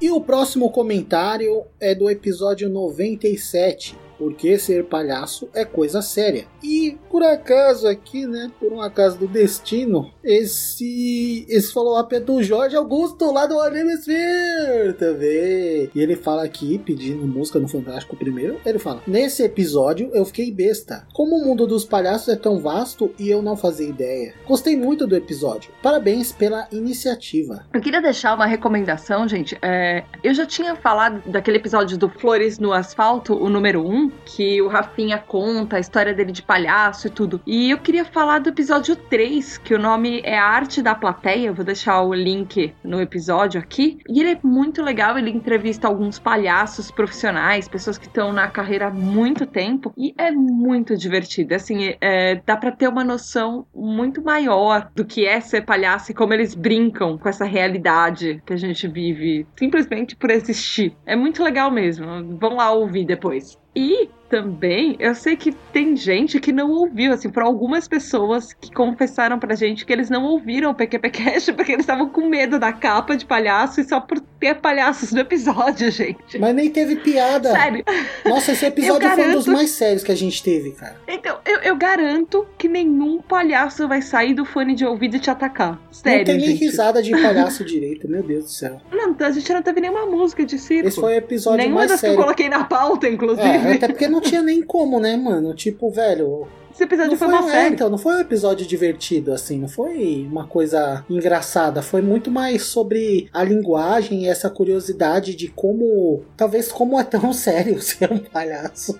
E 0.03 0.11
o 0.11 0.19
próximo 0.19 0.69
comentário 0.69 1.63
é 1.79 1.95
do 1.95 2.09
episódio 2.09 2.67
97. 2.67 4.02
Porque 4.17 4.57
ser 4.57 4.85
palhaço 4.85 5.49
é 5.53 5.65
coisa 5.65 6.01
séria. 6.01 6.45
E 6.63 6.97
por 7.09 7.23
acaso 7.23 7.87
aqui, 7.87 8.25
né? 8.25 8.51
Por 8.59 8.71
um 8.71 8.81
acaso 8.81 9.17
do 9.17 9.27
destino, 9.27 10.11
esse 10.23 11.45
esse 11.49 11.71
follow-up 11.71 12.13
é 12.15 12.19
do 12.19 12.41
Jorge 12.41 12.75
Augusto 12.75 13.31
lá 13.31 13.45
do 13.45 13.59
Anime 13.59 13.93
Sphere 13.93 14.93
também. 14.93 15.89
E 15.93 16.01
ele 16.01 16.15
fala 16.15 16.43
aqui, 16.43 16.77
pedindo 16.77 17.27
música 17.27 17.59
no 17.59 17.67
Fantástico 17.67 18.15
primeiro, 18.15 18.59
ele 18.65 18.79
fala: 18.79 19.01
Nesse 19.05 19.43
episódio 19.43 20.09
eu 20.13 20.25
fiquei 20.25 20.51
besta. 20.51 21.05
Como 21.13 21.35
o 21.35 21.45
mundo 21.45 21.67
dos 21.67 21.85
palhaços 21.85 22.29
é 22.29 22.35
tão 22.35 22.59
vasto 22.59 23.13
e 23.19 23.29
eu 23.29 23.41
não 23.41 23.55
fazia 23.55 23.87
ideia. 23.87 24.33
Gostei 24.47 24.75
muito 24.75 25.05
do 25.05 25.15
episódio. 25.15 25.71
Parabéns 25.81 26.31
pela 26.31 26.67
iniciativa. 26.71 27.65
Eu 27.73 27.81
queria 27.81 28.01
deixar 28.01 28.33
uma 28.33 28.45
recomendação, 28.45 29.27
gente. 29.27 29.57
É, 29.61 30.03
eu 30.23 30.33
já 30.33 30.45
tinha 30.45 30.75
falado 30.75 31.21
daquele 31.29 31.57
episódio 31.57 31.97
do 31.97 32.09
Flores 32.09 32.59
no 32.59 32.73
Asfalto, 32.73 33.35
o 33.35 33.49
número 33.49 33.85
1, 33.85 34.02
que 34.09 34.61
o 34.61 34.67
Rafinha 34.67 35.17
conta 35.17 35.77
a 35.77 35.79
história 35.79 36.13
dele 36.13 36.31
de 36.31 36.41
palhaço 36.41 37.07
e 37.07 37.09
tudo. 37.09 37.41
E 37.45 37.71
eu 37.71 37.77
queria 37.77 38.05
falar 38.05 38.39
do 38.39 38.49
episódio 38.49 38.95
3, 38.95 39.57
que 39.57 39.73
o 39.73 39.79
nome 39.79 40.21
é 40.23 40.37
A 40.37 40.45
Arte 40.45 40.81
da 40.81 40.95
Plateia. 40.95 41.47
Eu 41.47 41.53
vou 41.53 41.65
deixar 41.65 42.01
o 42.01 42.13
link 42.13 42.73
no 42.83 43.01
episódio 43.01 43.59
aqui. 43.59 43.99
E 44.09 44.19
ele 44.19 44.31
é 44.31 44.39
muito 44.43 44.81
legal, 44.81 45.17
ele 45.17 45.29
entrevista 45.29 45.87
alguns 45.87 46.19
palhaços 46.19 46.91
profissionais, 46.91 47.67
pessoas 47.67 47.97
que 47.97 48.07
estão 48.07 48.31
na 48.31 48.47
carreira 48.47 48.87
há 48.87 48.91
muito 48.91 49.45
tempo. 49.45 49.93
E 49.97 50.13
é 50.17 50.31
muito 50.31 50.95
divertido. 50.97 51.55
Assim, 51.55 51.95
é, 51.99 52.41
dá 52.45 52.57
pra 52.57 52.71
ter 52.71 52.87
uma 52.87 53.03
noção 53.03 53.65
muito 53.73 54.21
maior 54.21 54.89
do 54.95 55.05
que 55.05 55.25
é 55.25 55.39
ser 55.39 55.61
palhaço 55.61 56.11
e 56.11 56.15
como 56.15 56.33
eles 56.33 56.55
brincam 56.55 57.17
com 57.17 57.29
essa 57.29 57.45
realidade 57.45 58.41
que 58.45 58.53
a 58.53 58.57
gente 58.57 58.87
vive 58.87 59.47
simplesmente 59.57 60.15
por 60.15 60.29
existir. 60.29 60.95
É 61.05 61.15
muito 61.15 61.43
legal 61.43 61.71
mesmo. 61.71 62.37
Vão 62.37 62.55
lá 62.55 62.71
ouvir 62.71 63.05
depois. 63.05 63.57
E 63.75 64.09
também, 64.33 64.95
eu 64.99 65.13
sei 65.13 65.35
que 65.35 65.51
tem 65.71 65.95
gente 65.95 66.39
que 66.39 66.51
não 66.51 66.71
ouviu, 66.71 67.13
assim, 67.13 67.29
por 67.29 67.43
algumas 67.43 67.87
pessoas 67.87 68.51
que 68.51 68.73
confessaram 68.73 69.37
pra 69.37 69.53
gente 69.53 69.85
que 69.85 69.93
eles 69.93 70.09
não 70.09 70.23
ouviram 70.23 70.71
o 70.71 70.73
PQPcast 70.73 71.53
porque 71.53 71.71
eles 71.71 71.83
estavam 71.83 72.09
com 72.09 72.27
medo 72.27 72.57
da 72.57 72.73
capa 72.73 73.15
de 73.15 73.27
palhaço 73.27 73.79
e 73.79 73.83
só 73.83 73.99
por 73.99 74.19
ter 74.19 74.55
palhaços 74.55 75.11
no 75.11 75.19
episódio, 75.19 75.89
gente. 75.93 76.39
Mas 76.39 76.55
nem 76.55 76.67
teve 76.71 76.95
piada. 76.95 77.51
Sério. 77.51 77.83
Nossa, 78.25 78.53
esse 78.53 78.65
episódio 78.65 79.07
Eu 79.07 79.11
foi 79.13 79.23
um 79.23 79.31
dos 79.33 79.45
garanto- 79.45 79.51
mais 79.51 79.69
sérios 79.69 80.03
que 80.03 80.11
a 80.11 80.15
gente 80.15 80.41
teve, 80.41 80.71
cara. 80.71 80.95
Então, 81.07 81.37
eu, 81.45 81.59
eu 81.59 81.75
garanto 81.75 82.47
que 82.57 82.67
nenhum 82.67 83.21
palhaço 83.21 83.87
vai 83.87 84.01
sair 84.01 84.33
do 84.33 84.45
fone 84.45 84.73
de 84.73 84.83
ouvido 84.83 85.15
e 85.17 85.19
te 85.19 85.29
atacar. 85.29 85.79
Sério, 85.91 86.17
não 86.19 86.25
tem 86.25 86.37
nem 86.37 86.45
gente. 86.47 86.65
risada 86.65 87.03
de 87.03 87.11
palhaço 87.11 87.63
direito, 87.65 88.09
meu 88.09 88.23
Deus 88.23 88.45
do 88.45 88.49
céu. 88.49 88.81
Não, 88.91 89.15
a 89.19 89.31
gente 89.31 89.53
não 89.53 89.61
teve 89.61 89.79
nenhuma 89.79 90.07
música 90.07 90.43
de 90.43 90.57
circo. 90.57 90.87
Esse 90.87 90.99
foi 90.99 91.13
o 91.13 91.17
episódio 91.17 91.59
Nenhuma 91.59 91.81
mais 91.81 91.91
das 91.91 91.99
que 91.99 92.07
eu 92.07 92.09
sério. 92.11 92.23
coloquei 92.23 92.49
na 92.49 92.63
pauta, 92.63 93.07
inclusive. 93.07 93.47
É, 93.47 93.73
até 93.73 93.87
porque 93.87 94.07
não 94.07 94.22
tinha 94.23 94.41
nem 94.41 94.61
como, 94.63 94.99
né, 94.99 95.15
mano? 95.17 95.53
Tipo, 95.53 95.89
velho, 95.91 96.47
Esse 96.73 96.83
episódio 96.83 97.11
não 97.11 97.17
foi, 97.17 97.27
foi, 97.29 97.37
uma 97.37 97.49
é, 97.49 97.51
série. 97.51 97.75
então, 97.75 97.89
não 97.89 97.97
foi 97.97 98.15
um 98.15 98.19
episódio 98.19 98.65
divertido, 98.65 99.31
assim, 99.31 99.59
não 99.59 99.67
foi 99.67 100.27
uma 100.29 100.47
coisa 100.47 101.05
engraçada, 101.09 101.81
foi 101.81 102.01
muito 102.01 102.31
mais 102.31 102.63
sobre 102.63 103.29
a 103.31 103.43
linguagem 103.43 104.23
e 104.23 104.27
essa 104.27 104.49
curiosidade 104.49 105.35
de 105.35 105.47
como, 105.49 106.23
talvez 106.35 106.71
como 106.71 106.99
é 106.99 107.03
tão 107.03 107.31
sério 107.33 107.79
ser 107.81 108.11
um 108.11 108.17
palhaço. 108.19 108.99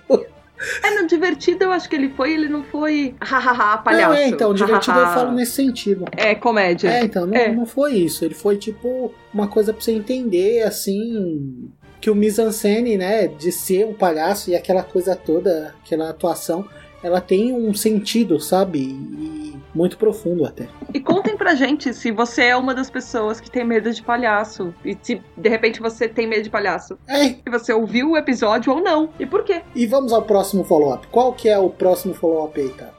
É, 0.84 0.90
no 1.00 1.06
divertido 1.08 1.64
eu 1.64 1.72
acho 1.72 1.88
que 1.88 1.96
ele 1.96 2.08
foi, 2.10 2.32
ele 2.32 2.48
não 2.48 2.62
foi 2.62 3.14
hahaha, 3.20 3.76
palhaço. 3.78 4.08
Não, 4.08 4.14
é, 4.16 4.28
então, 4.28 4.54
divertido 4.54 4.98
eu 5.00 5.06
falo 5.08 5.32
nesse 5.32 5.52
sentido. 5.52 6.04
É, 6.16 6.32
comédia. 6.34 6.88
É, 6.88 7.02
então, 7.04 7.26
não, 7.26 7.36
É. 7.36 7.52
não 7.52 7.66
foi 7.66 7.94
isso, 7.94 8.24
ele 8.24 8.34
foi 8.34 8.56
tipo 8.56 9.12
uma 9.34 9.48
coisa 9.48 9.72
pra 9.74 9.82
você 9.82 9.90
entender, 9.92 10.62
assim, 10.62 11.68
que 12.04 12.10
o 12.10 12.14
mise-en-scène, 12.14 12.98
né, 12.98 13.26
de 13.26 13.50
ser 13.50 13.86
um 13.86 13.94
palhaço 13.94 14.50
e 14.50 14.54
aquela 14.54 14.82
coisa 14.82 15.16
toda, 15.16 15.74
aquela 15.82 16.10
atuação, 16.10 16.68
ela 17.02 17.18
tem 17.18 17.50
um 17.54 17.72
sentido, 17.72 18.38
sabe? 18.38 18.78
E 18.78 19.58
muito 19.74 19.96
profundo 19.96 20.44
até. 20.44 20.68
E 20.92 21.00
contem 21.00 21.34
pra 21.34 21.54
gente 21.54 21.94
se 21.94 22.10
você 22.10 22.42
é 22.42 22.56
uma 22.58 22.74
das 22.74 22.90
pessoas 22.90 23.40
que 23.40 23.50
tem 23.50 23.64
medo 23.64 23.90
de 23.90 24.02
palhaço. 24.02 24.74
E 24.84 24.94
se 25.00 25.22
de 25.34 25.48
repente 25.48 25.80
você 25.80 26.06
tem 26.06 26.26
medo 26.26 26.42
de 26.42 26.50
palhaço. 26.50 26.98
É, 27.08 27.28
Se 27.28 27.50
você 27.50 27.72
ouviu 27.72 28.10
o 28.10 28.18
episódio 28.18 28.74
ou 28.74 28.82
não. 28.82 29.08
E 29.18 29.24
por 29.24 29.42
quê? 29.42 29.62
E 29.74 29.86
vamos 29.86 30.12
ao 30.12 30.20
próximo 30.20 30.62
follow-up. 30.62 31.06
Qual 31.06 31.32
que 31.32 31.48
é 31.48 31.58
o 31.58 31.70
próximo 31.70 32.12
follow-up 32.12 32.60
aí, 32.60 32.68
cara? 32.68 32.92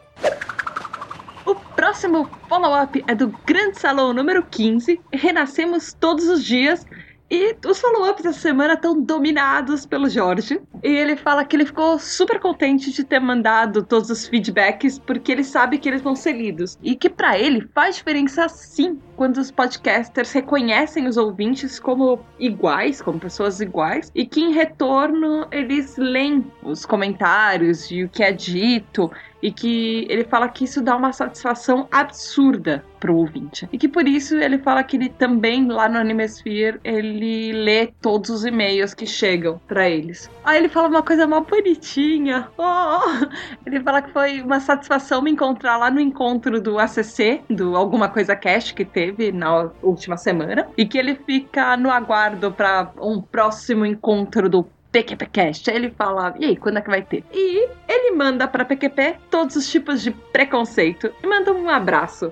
O 1.45 1.53
próximo 1.75 2.27
follow-up 2.49 3.03
é 3.07 3.13
do 3.13 3.27
Grande 3.45 3.79
Salão 3.79 4.13
número 4.13 4.43
15. 4.49 4.99
Renascemos 5.13 5.93
todos 5.93 6.27
os 6.27 6.43
dias. 6.43 6.83
E 7.29 7.55
os 7.65 7.79
follow-ups 7.79 8.23
dessa 8.23 8.39
semana 8.39 8.73
estão 8.73 9.01
dominados 9.01 9.85
pelo 9.85 10.07
Jorge. 10.07 10.61
E 10.83 10.87
ele 10.87 11.15
fala 11.15 11.43
que 11.43 11.55
ele 11.55 11.65
ficou 11.65 11.97
super 11.97 12.39
contente 12.39 12.91
de 12.91 13.03
ter 13.03 13.19
mandado 13.19 13.83
todos 13.83 14.09
os 14.11 14.27
feedbacks, 14.27 14.99
porque 14.99 15.31
ele 15.31 15.43
sabe 15.43 15.79
que 15.79 15.89
eles 15.89 16.01
vão 16.01 16.15
ser 16.15 16.33
lidos. 16.33 16.77
E 16.83 16.95
que 16.95 17.09
pra 17.09 17.37
ele 17.37 17.67
faz 17.73 17.95
diferença 17.95 18.47
sim 18.47 18.99
quando 19.15 19.37
os 19.37 19.49
podcasters 19.49 20.31
reconhecem 20.33 21.07
os 21.07 21.17
ouvintes 21.17 21.79
como 21.79 22.19
iguais, 22.37 23.01
como 23.01 23.19
pessoas 23.19 23.59
iguais, 23.59 24.11
e 24.13 24.25
que 24.25 24.41
em 24.41 24.51
retorno 24.51 25.47
eles 25.51 25.97
leem 25.97 26.45
os 26.61 26.85
comentários 26.85 27.89
e 27.89 28.03
o 28.03 28.09
que 28.09 28.23
é 28.23 28.31
dito 28.31 29.09
e 29.41 29.51
que 29.51 30.05
ele 30.09 30.23
fala 30.23 30.47
que 30.47 30.63
isso 30.63 30.81
dá 30.81 30.95
uma 30.95 31.13
satisfação 31.13 31.87
absurda 31.91 32.83
pro 32.99 33.15
ouvinte. 33.15 33.69
E 33.71 33.77
que 33.77 33.87
por 33.87 34.07
isso 34.07 34.35
ele 34.35 34.57
fala 34.57 34.83
que 34.83 34.97
ele 34.97 35.09
também 35.09 35.67
lá 35.67 35.87
no 35.87 35.99
Animesphere 35.99 36.79
ele 36.83 37.51
lê 37.51 37.87
todos 38.01 38.29
os 38.29 38.45
e-mails 38.45 38.93
que 38.93 39.05
chegam 39.05 39.61
pra 39.67 39.87
eles. 39.87 40.29
Aí 40.43 40.57
ele 40.57 40.69
fala 40.69 40.87
uma 40.87 41.03
coisa 41.03 41.27
mal 41.27 41.41
bonitinha. 41.41 42.47
Oh! 42.57 43.27
Ele 43.65 43.79
fala 43.81 44.01
que 44.01 44.11
foi 44.11 44.41
uma 44.41 44.59
satisfação 44.59 45.21
me 45.21 45.31
encontrar 45.31 45.77
lá 45.77 45.91
no 45.91 45.99
encontro 45.99 46.59
do 46.59 46.79
ACC, 46.79 47.41
do 47.49 47.75
Alguma 47.75 48.09
Coisa 48.09 48.35
Cast 48.35 48.73
que 48.73 48.85
teve 48.85 49.31
na 49.31 49.69
última 49.83 50.17
semana, 50.17 50.67
e 50.77 50.85
que 50.85 50.97
ele 50.97 51.15
fica 51.15 51.77
no 51.77 51.91
aguardo 51.91 52.51
pra 52.51 52.91
um 52.99 53.21
próximo 53.21 53.85
encontro 53.85 54.49
do 54.49 54.63
PQPcast. 54.95 55.69
Aí 55.69 55.75
ele 55.75 55.89
fala, 55.89 56.33
e 56.39 56.45
aí, 56.45 56.55
quando 56.55 56.77
é 56.77 56.81
que 56.81 56.89
vai 56.89 57.01
ter? 57.01 57.23
E 57.33 57.67
ele 57.87 58.15
manda 58.15 58.47
pra 58.47 58.63
PQP 58.63 59.17
todos 59.29 59.57
os 59.57 59.69
tipos 59.69 60.01
de 60.01 60.11
preconceito 60.11 61.11
e 61.21 61.27
manda 61.27 61.51
um 61.51 61.69
abraço. 61.69 62.31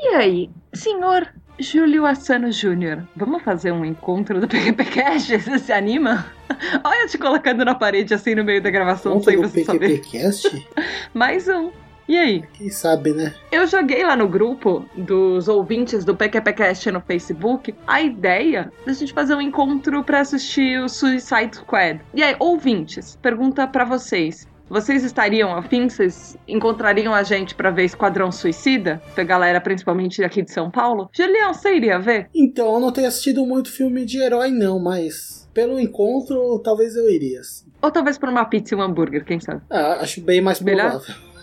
E 0.00 0.08
aí, 0.14 0.50
senhor 0.72 1.28
Júlio 1.58 2.06
Assano 2.06 2.50
Júnior, 2.50 3.06
vamos 3.14 3.42
fazer 3.42 3.72
um 3.72 3.84
encontro 3.84 4.40
do 4.40 4.48
PQPcast? 4.48 5.38
Você 5.38 5.58
se 5.58 5.72
anima? 5.72 6.24
Olha 6.82 7.02
eu 7.02 7.08
te 7.08 7.18
colocando 7.18 7.64
na 7.64 7.74
parede 7.74 8.14
assim 8.14 8.34
no 8.34 8.44
meio 8.44 8.62
da 8.62 8.70
gravação 8.70 9.22
sem 9.22 9.36
você 9.36 9.64
saber. 9.64 10.00
PQPcast? 10.00 10.66
Mais 11.12 11.46
um. 11.46 11.70
E 12.08 12.16
aí? 12.16 12.42
Quem 12.54 12.70
sabe, 12.70 13.12
né? 13.12 13.34
Eu 13.52 13.66
joguei 13.66 14.02
lá 14.02 14.16
no 14.16 14.26
grupo 14.26 14.84
dos 14.96 15.46
ouvintes 15.46 16.06
do 16.06 16.16
PQPcast 16.16 16.90
no 16.90 17.02
Facebook 17.02 17.74
a 17.86 18.00
ideia 18.00 18.72
da 18.86 18.92
gente 18.94 19.12
fazer 19.12 19.34
um 19.34 19.42
encontro 19.42 20.02
pra 20.02 20.20
assistir 20.20 20.80
o 20.80 20.88
Suicide 20.88 21.56
Squad. 21.56 22.00
E 22.14 22.22
aí, 22.22 22.34
ouvintes, 22.38 23.18
pergunta 23.20 23.66
pra 23.66 23.84
vocês. 23.84 24.48
Vocês 24.70 25.04
estariam 25.04 25.54
afim? 25.54 25.88
Vocês 25.88 26.36
encontrariam 26.46 27.14
a 27.14 27.22
gente 27.22 27.54
pra 27.54 27.70
ver 27.70 27.84
Esquadrão 27.84 28.32
Suicida? 28.32 29.02
Da 29.14 29.24
galera, 29.24 29.60
principalmente 29.60 30.22
aqui 30.24 30.42
de 30.42 30.50
São 30.50 30.70
Paulo? 30.70 31.10
Julião, 31.12 31.52
você 31.52 31.74
iria 31.74 31.98
ver? 31.98 32.28
Então, 32.34 32.74
eu 32.74 32.80
não 32.80 32.92
tenho 32.92 33.08
assistido 33.08 33.44
muito 33.46 33.70
filme 33.70 34.04
de 34.04 34.18
herói, 34.18 34.50
não, 34.50 34.78
mas 34.78 35.48
pelo 35.54 35.78
encontro, 35.80 36.58
talvez 36.60 36.96
eu 36.96 37.10
iria. 37.10 37.40
Ou 37.80 37.90
talvez 37.90 38.18
por 38.18 38.28
uma 38.28 38.44
pizza 38.44 38.74
e 38.74 38.78
um 38.78 38.82
hambúrguer, 38.82 39.24
quem 39.24 39.40
sabe? 39.40 39.62
Ah, 39.70 39.98
acho 40.00 40.20
bem 40.20 40.40
mais 40.40 40.60
Melhor? 40.60 41.02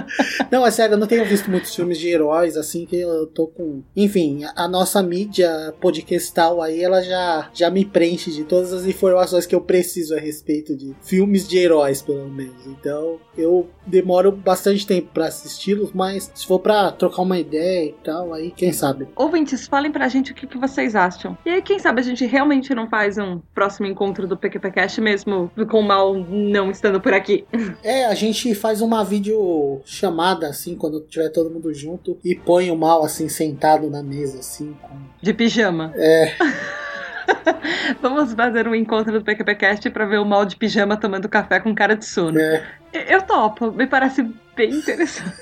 Não, 0.50 0.66
é 0.66 0.70
sério, 0.70 0.94
eu 0.94 0.98
não 0.98 1.06
tenho 1.06 1.24
visto 1.24 1.50
muitos 1.50 1.74
filmes 1.74 1.98
de 1.98 2.08
heróis, 2.08 2.56
assim, 2.56 2.86
que 2.86 2.96
eu 2.96 3.26
tô 3.26 3.46
com. 3.46 3.82
Enfim, 3.96 4.42
a 4.54 4.68
nossa 4.68 5.02
mídia 5.02 5.74
podcastal 5.80 6.62
aí, 6.62 6.82
ela 6.82 7.02
já, 7.02 7.50
já 7.52 7.70
me 7.70 7.84
preenche 7.84 8.30
de 8.30 8.44
todas 8.44 8.72
as 8.72 8.84
informações 8.84 9.46
que 9.46 9.54
eu 9.54 9.60
preciso 9.60 10.14
a 10.14 10.20
respeito 10.20 10.76
de 10.76 10.94
filmes 11.02 11.46
de 11.46 11.58
heróis, 11.58 12.02
pelo 12.02 12.28
menos. 12.28 12.66
Então, 12.66 13.18
eu 13.36 13.68
demoro 13.86 14.32
bastante 14.32 14.86
tempo 14.86 15.10
pra 15.12 15.26
assisti-los, 15.26 15.92
mas 15.92 16.30
se 16.34 16.46
for 16.46 16.58
pra 16.58 16.90
trocar 16.92 17.22
uma 17.22 17.38
ideia 17.38 17.90
e 17.90 17.94
tal, 18.04 18.32
aí 18.32 18.50
quem 18.50 18.72
sabe. 18.72 19.08
Ouvintes, 19.16 19.66
falem 19.66 19.92
pra 19.92 20.08
gente 20.08 20.32
o 20.32 20.34
que, 20.34 20.46
que 20.46 20.58
vocês 20.58 20.94
acham. 20.94 21.36
E 21.44 21.50
aí, 21.50 21.62
quem 21.62 21.78
sabe 21.78 22.00
a 22.00 22.04
gente 22.04 22.24
realmente 22.26 22.74
não 22.74 22.88
faz 22.88 23.18
um 23.18 23.40
próximo 23.54 23.86
encontro 23.86 24.26
do 24.26 24.36
PQPcast 24.36 25.00
mesmo 25.00 25.50
com 25.70 25.80
o 25.80 25.82
mal 25.82 26.14
não 26.14 26.70
estando 26.70 27.00
por 27.00 27.12
aqui. 27.12 27.44
É, 27.82 28.06
a 28.06 28.14
gente 28.14 28.54
faz 28.54 28.80
uma 28.80 29.04
vídeo 29.04 29.80
chamada 29.86 30.48
assim, 30.48 30.74
quando 30.74 31.00
tiver 31.00 31.30
todo 31.30 31.48
mundo 31.48 31.72
junto, 31.72 32.18
e 32.24 32.34
põe 32.34 32.70
o 32.70 32.76
mal 32.76 33.04
assim, 33.04 33.28
sentado 33.28 33.88
na 33.88 34.02
mesa, 34.02 34.40
assim, 34.40 34.76
com 34.82 34.98
De 35.22 35.32
pijama. 35.32 35.92
É. 35.94 36.34
Vamos 38.02 38.34
fazer 38.34 38.66
um 38.68 38.74
encontro 38.74 39.12
do 39.12 39.24
PQPcast 39.24 39.88
pra 39.90 40.04
ver 40.04 40.18
o 40.18 40.24
mal 40.24 40.44
de 40.44 40.56
pijama 40.56 40.96
tomando 40.96 41.28
café 41.28 41.60
com 41.60 41.74
cara 41.74 41.96
de 41.96 42.04
sono. 42.04 42.38
É, 42.38 42.62
Eu 42.92 43.22
topo, 43.22 43.70
me 43.70 43.86
parece 43.86 44.22
bem 44.56 44.70
interessante. 44.70 45.36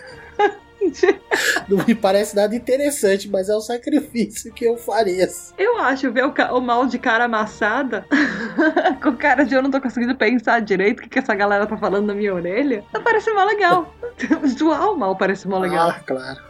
não 1.69 1.85
me 1.87 1.95
parece 1.95 2.37
nada 2.37 2.55
interessante, 2.55 3.29
mas 3.29 3.49
é 3.49 3.57
um 3.57 3.61
sacrifício 3.61 4.53
que 4.53 4.65
eu 4.65 4.77
faria. 4.77 5.29
Eu 5.59 5.79
acho 5.79 6.13
ver 6.13 6.25
o, 6.25 6.35
o 6.57 6.61
mal 6.61 6.87
de 6.87 6.99
cara 6.99 7.25
amassada, 7.25 8.07
com 9.03 9.17
cara 9.17 9.45
de 9.45 9.55
eu 9.55 9.63
não 9.63 9.71
tô 9.71 9.81
conseguindo 9.81 10.15
pensar 10.17 10.61
direito 10.61 10.99
o 10.99 11.03
que, 11.03 11.09
que 11.09 11.19
essa 11.19 11.35
galera 11.35 11.67
tá 11.67 11.77
falando 11.77 12.07
na 12.07 12.15
minha 12.15 12.35
orelha, 12.35 12.85
parece 13.05 13.33
mó 13.33 13.45
legal. 13.45 13.95
Zoar 14.59 14.91
o 14.91 14.97
mal 14.97 15.17
parece 15.17 15.49
mó 15.49 15.59
legal. 15.59 15.91
Ah, 15.91 16.01
claro. 16.01 16.41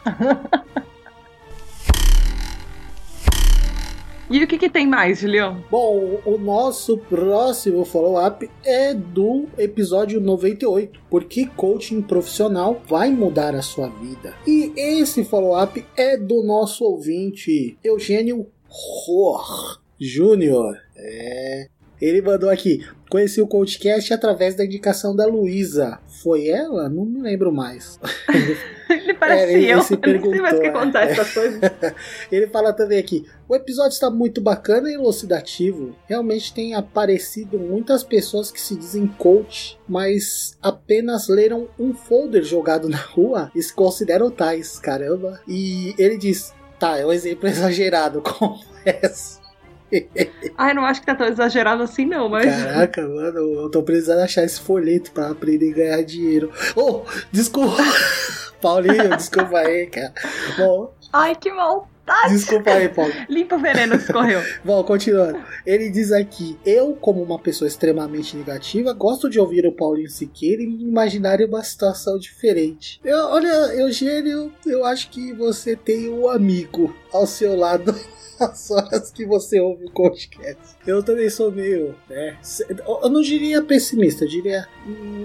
E 4.34 4.42
o 4.42 4.48
que, 4.48 4.58
que 4.58 4.68
tem 4.68 4.84
mais, 4.84 5.20
Julião? 5.20 5.62
Bom, 5.70 6.20
o 6.24 6.36
nosso 6.36 6.98
próximo 6.98 7.84
follow-up 7.84 8.50
é 8.64 8.92
do 8.92 9.46
episódio 9.56 10.20
98, 10.20 11.00
porque 11.08 11.46
coaching 11.46 12.02
profissional 12.02 12.82
vai 12.88 13.10
mudar 13.10 13.54
a 13.54 13.62
sua 13.62 13.86
vida. 13.88 14.34
E 14.44 14.72
esse 14.76 15.22
follow-up 15.22 15.86
é 15.96 16.16
do 16.16 16.42
nosso 16.42 16.82
ouvinte 16.82 17.78
Eugênio 17.84 18.48
Rohr 18.68 19.80
Júnior. 20.00 20.78
É. 20.96 21.68
Ele 22.04 22.20
mandou 22.20 22.50
aqui. 22.50 22.86
Conheci 23.08 23.40
o 23.40 23.46
Coachcast 23.46 24.12
através 24.12 24.54
da 24.54 24.64
indicação 24.64 25.16
da 25.16 25.24
Luísa. 25.24 25.98
Foi 26.22 26.48
ela? 26.48 26.86
Não 26.86 27.06
me 27.06 27.22
lembro 27.22 27.50
mais. 27.50 27.98
Ele 28.90 29.14
parece 29.14 29.44
É, 29.44 29.52
ele 29.54 29.72
eu, 29.72 29.80
se 29.80 29.94
eu 29.94 30.20
não 30.20 30.30
sei 30.30 30.40
mais 30.42 30.54
o 30.54 30.56
que 30.56 30.62
perguntou, 30.62 30.80
contar 30.80 31.08
é. 31.08 31.12
essas 31.12 31.32
coisas. 31.32 31.60
Ele 32.30 32.46
fala 32.48 32.70
também 32.74 32.98
aqui: 32.98 33.24
o 33.48 33.56
episódio 33.56 33.94
está 33.94 34.10
muito 34.10 34.42
bacana 34.42 34.90
e 34.90 34.94
elucidativo. 34.94 35.96
Realmente 36.06 36.52
tem 36.52 36.74
aparecido 36.74 37.58
muitas 37.58 38.04
pessoas 38.04 38.50
que 38.50 38.60
se 38.60 38.76
dizem 38.76 39.06
coach, 39.06 39.78
mas 39.88 40.58
apenas 40.60 41.28
leram 41.28 41.66
um 41.78 41.94
folder 41.94 42.42
jogado 42.42 42.86
na 42.86 42.98
rua 42.98 43.50
e 43.54 43.62
se 43.62 43.72
consideram 43.72 44.30
tais. 44.30 44.78
Caramba. 44.78 45.40
E 45.48 45.94
ele 45.96 46.18
diz: 46.18 46.52
tá, 46.78 46.98
é 46.98 47.06
um 47.06 47.12
exemplo 47.12 47.48
exagerado, 47.48 48.20
confesso. 48.20 49.43
Ai, 50.56 50.74
não 50.74 50.84
acho 50.84 51.00
que 51.00 51.06
tá 51.06 51.14
tão 51.14 51.26
exagerado 51.26 51.82
assim, 51.82 52.04
não, 52.06 52.28
mas. 52.28 52.46
Caraca, 52.46 53.02
mano, 53.02 53.62
eu 53.62 53.70
tô 53.70 53.82
precisando 53.82 54.20
achar 54.20 54.44
esse 54.44 54.60
folheto 54.60 55.10
pra 55.12 55.30
aprender 55.30 55.72
a 55.72 55.74
ganhar 55.74 56.02
dinheiro. 56.02 56.50
Oh, 56.76 57.02
desculpa. 57.30 57.82
Paulinho, 58.60 59.16
desculpa 59.16 59.58
aí, 59.58 59.86
cara. 59.88 60.12
Bom, 60.56 60.90
Ai, 61.16 61.36
que 61.36 61.52
mal. 61.52 61.88
Desculpa 62.28 62.70
aí, 62.70 62.88
Paulo. 62.88 63.12
Limpa 63.28 63.54
o 63.54 63.58
veneno 63.60 63.96
que 63.96 64.02
escorreu. 64.02 64.40
Bom, 64.64 64.82
continuando. 64.82 65.40
Ele 65.64 65.88
diz 65.88 66.10
aqui: 66.10 66.58
Eu, 66.66 66.94
como 67.00 67.22
uma 67.22 67.38
pessoa 67.38 67.68
extremamente 67.68 68.36
negativa, 68.36 68.92
gosto 68.92 69.30
de 69.30 69.38
ouvir 69.38 69.64
o 69.64 69.70
Paulinho 69.70 70.10
Siqueira 70.10 70.60
e 70.60 70.82
imaginar 70.82 71.40
uma 71.40 71.62
situação 71.62 72.18
diferente. 72.18 73.00
Eu, 73.04 73.16
olha, 73.28 73.46
Eugênio, 73.76 74.52
eu 74.66 74.84
acho 74.84 75.08
que 75.08 75.32
você 75.32 75.76
tem 75.76 76.08
um 76.08 76.28
amigo 76.28 76.94
ao 77.12 77.28
seu 77.28 77.56
lado. 77.56 77.94
As 78.40 78.70
horas 78.70 79.10
que 79.10 79.24
você 79.24 79.60
ouve 79.60 79.86
o 79.86 79.90
podcast. 79.90 80.76
Eu 80.86 81.02
também 81.02 81.30
sou 81.30 81.50
meio. 81.50 81.94
Né, 82.08 82.36
eu 82.68 83.08
não 83.08 83.20
diria 83.20 83.62
pessimista, 83.62 84.24
eu 84.24 84.28
diria 84.28 84.66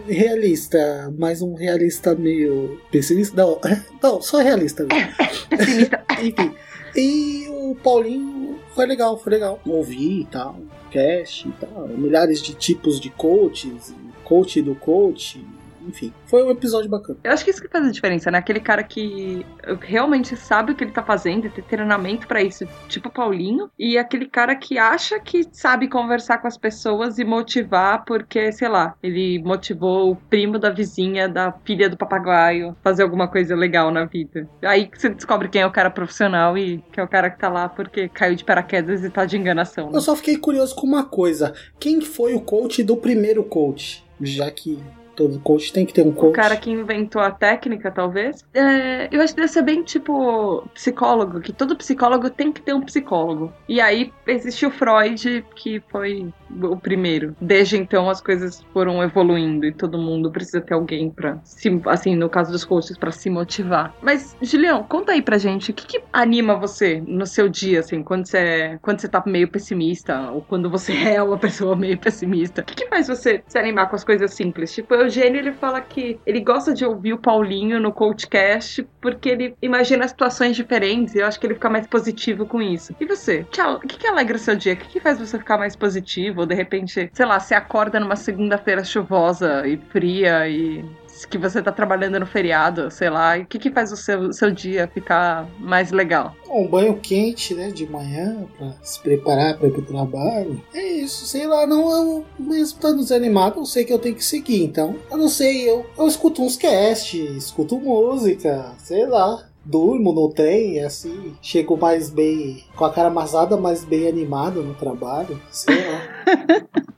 realista, 0.08 1.14
mas 1.18 1.42
um 1.42 1.54
realista 1.54 2.16
meio 2.16 2.80
pessimista. 2.92 3.36
Não, 3.36 3.60
não 4.02 4.22
só 4.22 4.38
realista. 4.40 4.86
pessimista. 5.50 6.06
Enfim. 6.22 6.56
E 6.96 7.48
o 7.50 7.76
Paulinho 7.76 8.60
foi 8.74 8.86
legal, 8.86 9.18
foi 9.18 9.34
legal. 9.34 9.60
Ouvi 9.66 10.22
e 10.22 10.26
tal, 10.26 10.60
cast 10.92 11.48
e 11.48 11.52
tal. 11.54 11.88
Milhares 11.88 12.42
de 12.42 12.54
tipos 12.54 13.00
de 13.00 13.10
coaches, 13.10 13.94
coach 14.24 14.62
do 14.62 14.76
coach, 14.76 15.46
enfim, 15.90 16.14
foi 16.26 16.44
um 16.44 16.52
episódio 16.52 16.90
bacana. 16.90 17.20
Eu 17.24 17.32
acho 17.32 17.44
que 17.44 17.52
isso 17.52 17.62
que 17.62 17.68
faz 17.68 17.86
a 17.86 17.92
diferença, 17.92 18.32
né? 18.32 18.38
Aquele 18.38 18.60
cara 18.60 18.84
que 18.84 19.46
realmente 19.82 20.36
sabe 20.36 20.72
o 20.72 20.76
que 20.76 20.84
ele 20.84 20.92
tá 20.92 21.04
fazendo 21.04 21.48
e 21.48 21.50
tem 21.50 21.64
treinamento 21.64 22.28
para 22.28 22.42
isso, 22.42 22.66
tipo 22.88 23.10
Paulinho, 23.10 23.70
e 23.78 23.98
aquele 23.98 24.28
cara 24.28 24.56
que 24.56 24.78
acha 24.78 25.20
que 25.20 25.44
sabe 25.52 25.90
conversar 25.90 26.38
com 26.38 26.48
as 26.48 26.58
pessoas 26.58 27.18
e 27.18 27.26
motivar 27.26 28.06
porque, 28.06 28.52
sei 28.52 28.70
lá, 28.70 28.96
ele 29.02 29.42
motivou 29.44 30.12
o 30.12 30.16
primo 30.16 30.60
da 30.60 30.70
vizinha, 30.70 31.28
da 31.28 31.52
filha 31.66 31.90
do 31.90 31.98
papagaio, 31.98 32.76
fazer 32.84 33.04
alguma 33.04 33.28
coisa 33.28 33.56
legal 33.56 33.92
na 33.92 34.06
vida. 34.06 34.48
Aí 34.62 34.88
que 34.88 35.02
você 35.02 35.10
descobre 35.10 35.50
quem 35.50 35.62
é 35.62 35.66
o 35.66 35.72
cara 35.72 35.90
profissional 35.90 36.58
e 36.58 36.84
que 36.92 37.00
é 37.00 37.04
o 37.04 37.08
cara 37.08 37.30
que 37.30 37.40
tá 37.40 37.50
lá 37.50 37.68
porque 37.68 38.08
caiu 38.10 38.36
de 38.36 38.44
paraquedas 38.44 39.04
e 39.04 39.10
tá 39.10 39.26
de 39.26 39.38
enganação. 39.38 39.88
Né? 39.88 39.98
Eu 39.98 40.02
só 40.02 40.16
fiquei 40.16 40.38
curioso 40.38 40.76
com 40.76 40.86
uma 40.86 41.04
coisa: 41.04 41.54
quem 41.80 42.00
foi 42.02 42.34
o 42.34 42.42
coach 42.42 42.84
do 42.84 42.96
primeiro 42.96 43.44
coach? 43.44 44.06
Já 44.22 44.52
que 44.52 44.78
Todo 45.20 45.38
coach 45.42 45.74
tem 45.74 45.86
que 45.86 45.94
ter 45.94 46.02
um 46.02 46.14
coach. 46.14 46.30
O 46.30 46.32
cara 46.32 46.56
que 46.56 46.72
inventou 46.72 47.22
a 47.22 47.30
técnica, 47.30 47.92
talvez. 47.92 48.42
É, 48.54 49.10
eu 49.12 49.22
acho 49.22 49.36
que 49.36 49.42
deve 49.42 49.52
ser 49.52 49.64
bem 49.64 49.84
tipo 49.84 50.66
psicólogo, 50.74 51.42
que 51.42 51.52
todo 51.52 51.76
psicólogo 51.76 52.30
tem 52.30 52.54
que 52.54 52.62
ter 52.62 52.74
um 52.74 52.80
psicólogo. 52.80 53.52
E 53.68 53.82
aí 53.82 54.14
existiu 54.26 54.72
Freud, 54.72 55.44
que 55.58 55.84
foi 55.92 56.32
o 56.64 56.78
primeiro. 56.78 57.36
Desde 57.42 57.76
então 57.76 58.10
as 58.10 58.22
coisas 58.22 58.66
foram 58.72 59.04
evoluindo 59.04 59.66
e 59.66 59.74
todo 59.74 59.98
mundo 59.98 60.32
precisa 60.32 60.62
ter 60.62 60.74
alguém 60.74 61.10
pra 61.10 61.38
se, 61.44 61.70
assim, 61.88 62.16
no 62.16 62.30
caso 62.30 62.50
dos 62.50 62.64
coaches, 62.64 62.98
para 62.98 63.12
se 63.12 63.30
motivar. 63.30 63.94
Mas, 64.02 64.38
Julião, 64.42 64.84
conta 64.84 65.12
aí 65.12 65.22
pra 65.22 65.38
gente, 65.38 65.72
o 65.72 65.74
que, 65.74 65.86
que 65.86 66.02
anima 66.14 66.56
você 66.56 67.04
no 67.06 67.26
seu 67.26 67.50
dia, 67.50 67.82
assim, 67.82 68.02
quando 68.02 68.26
você, 68.26 68.80
quando 68.82 69.02
você 69.02 69.10
tá 69.10 69.22
meio 69.26 69.50
pessimista, 69.50 70.32
ou 70.32 70.42
quando 70.42 70.70
você 70.70 70.94
é 71.10 71.22
uma 71.22 71.38
pessoa 71.38 71.76
meio 71.76 71.98
pessimista? 71.98 72.62
O 72.62 72.64
que, 72.64 72.76
que 72.76 72.88
faz 72.88 73.10
você 73.10 73.44
se 73.46 73.60
animar 73.60 73.90
com 73.90 73.98
as 73.98 74.06
coisas 74.06 74.34
simples? 74.34 74.74
Tipo, 74.74 74.96
eu 74.96 75.09
Eugênio 75.10 75.40
ele 75.40 75.52
fala 75.52 75.82
que 75.82 76.20
ele 76.26 76.40
gosta 76.40 76.74
de 76.74 76.86
ouvir 76.86 77.14
o 77.14 77.18
Paulinho 77.18 77.80
no 77.80 77.92
Coachcast 77.92 78.88
porque 79.02 79.30
ele 79.30 79.56
imagina 79.62 80.08
situações 80.08 80.56
diferentes 80.56 81.16
e 81.16 81.20
eu 81.20 81.26
acho 81.26 81.40
que 81.40 81.48
ele 81.48 81.56
fica 81.56 81.70
mais 81.70 81.88
positivo 81.88 82.46
com 82.46 82.62
isso. 82.62 82.96
E 83.00 83.06
você? 83.06 83.46
O 83.76 83.80
que, 83.80 83.98
que 83.98 84.08
alegra 84.08 84.38
o 84.38 84.40
seu 84.40 84.56
dia? 84.56 84.74
O 84.74 84.78
que, 84.78 84.88
que 84.88 85.00
faz 85.00 85.20
você 85.20 85.38
ficar 85.40 85.58
mais 85.58 85.76
positivo? 85.76 86.42
Ou 86.42 86.46
de 86.46 86.54
repente, 86.54 87.10
sei 87.12 87.26
lá, 87.26 87.40
você 87.40 87.56
acorda 87.56 88.00
numa 88.00 88.16
segunda-feira 88.16 88.84
chuvosa 88.84 89.68
e 89.68 89.78
fria 89.78 90.48
e 90.48 90.86
que 91.28 91.38
você 91.38 91.62
tá 91.62 91.72
trabalhando 91.72 92.20
no 92.20 92.26
feriado, 92.26 92.90
sei 92.92 93.10
lá, 93.10 93.38
o 93.38 93.46
que 93.46 93.60
que 93.60 93.72
faz 93.72 93.92
o 93.92 93.98
seu, 93.98 94.32
seu 94.32 94.52
dia 94.52 94.88
ficar 94.88 95.48
mais 95.60 95.92
legal? 95.92 96.36
Um 96.50 96.68
banho 96.68 96.98
quente, 96.98 97.54
né, 97.54 97.72
de 97.72 97.86
manhã, 97.90 98.46
pra 98.58 98.74
se 98.82 99.00
preparar 99.02 99.58
para 99.58 99.68
ir 99.68 99.72
pro 99.72 99.82
trabalho. 99.82 100.62
É 100.74 100.84
isso, 100.84 101.26
sei 101.26 101.48
lá, 101.48 101.66
não, 101.66 101.90
eu 101.92 102.26
mesmo 102.38 102.64
estando 102.64 102.98
desanimado, 102.98 103.60
eu 103.60 103.66
sei 103.66 103.86
que 103.86 103.94
eu 103.94 104.00
tenho 104.00 104.16
que 104.16 104.24
seguir, 104.24 104.64
então, 104.64 104.96
eu 105.10 105.18
não 105.18 105.28
sei, 105.28 105.70
eu, 105.70 105.86
eu 105.98 106.08
escuto 106.08 106.44
uns 106.44 106.56
cast, 106.56 107.18
escuto 107.36 107.80
música, 107.80 108.74
sei 108.78 109.06
lá, 109.06 109.46
durmo 109.64 110.12
no 110.14 110.30
trem, 110.30 110.80
assim, 110.84 111.34
chego 111.42 111.78
mais 111.78 112.10
bem, 112.10 112.64
com 112.76 112.86
a 112.86 112.92
cara 112.92 113.10
amasada, 113.10 113.58
mais 113.58 113.84
bem 113.84 114.08
animado 114.08 114.64
no 114.64 114.74
trabalho, 114.74 115.40
sei 115.52 115.76
lá. 115.76 116.02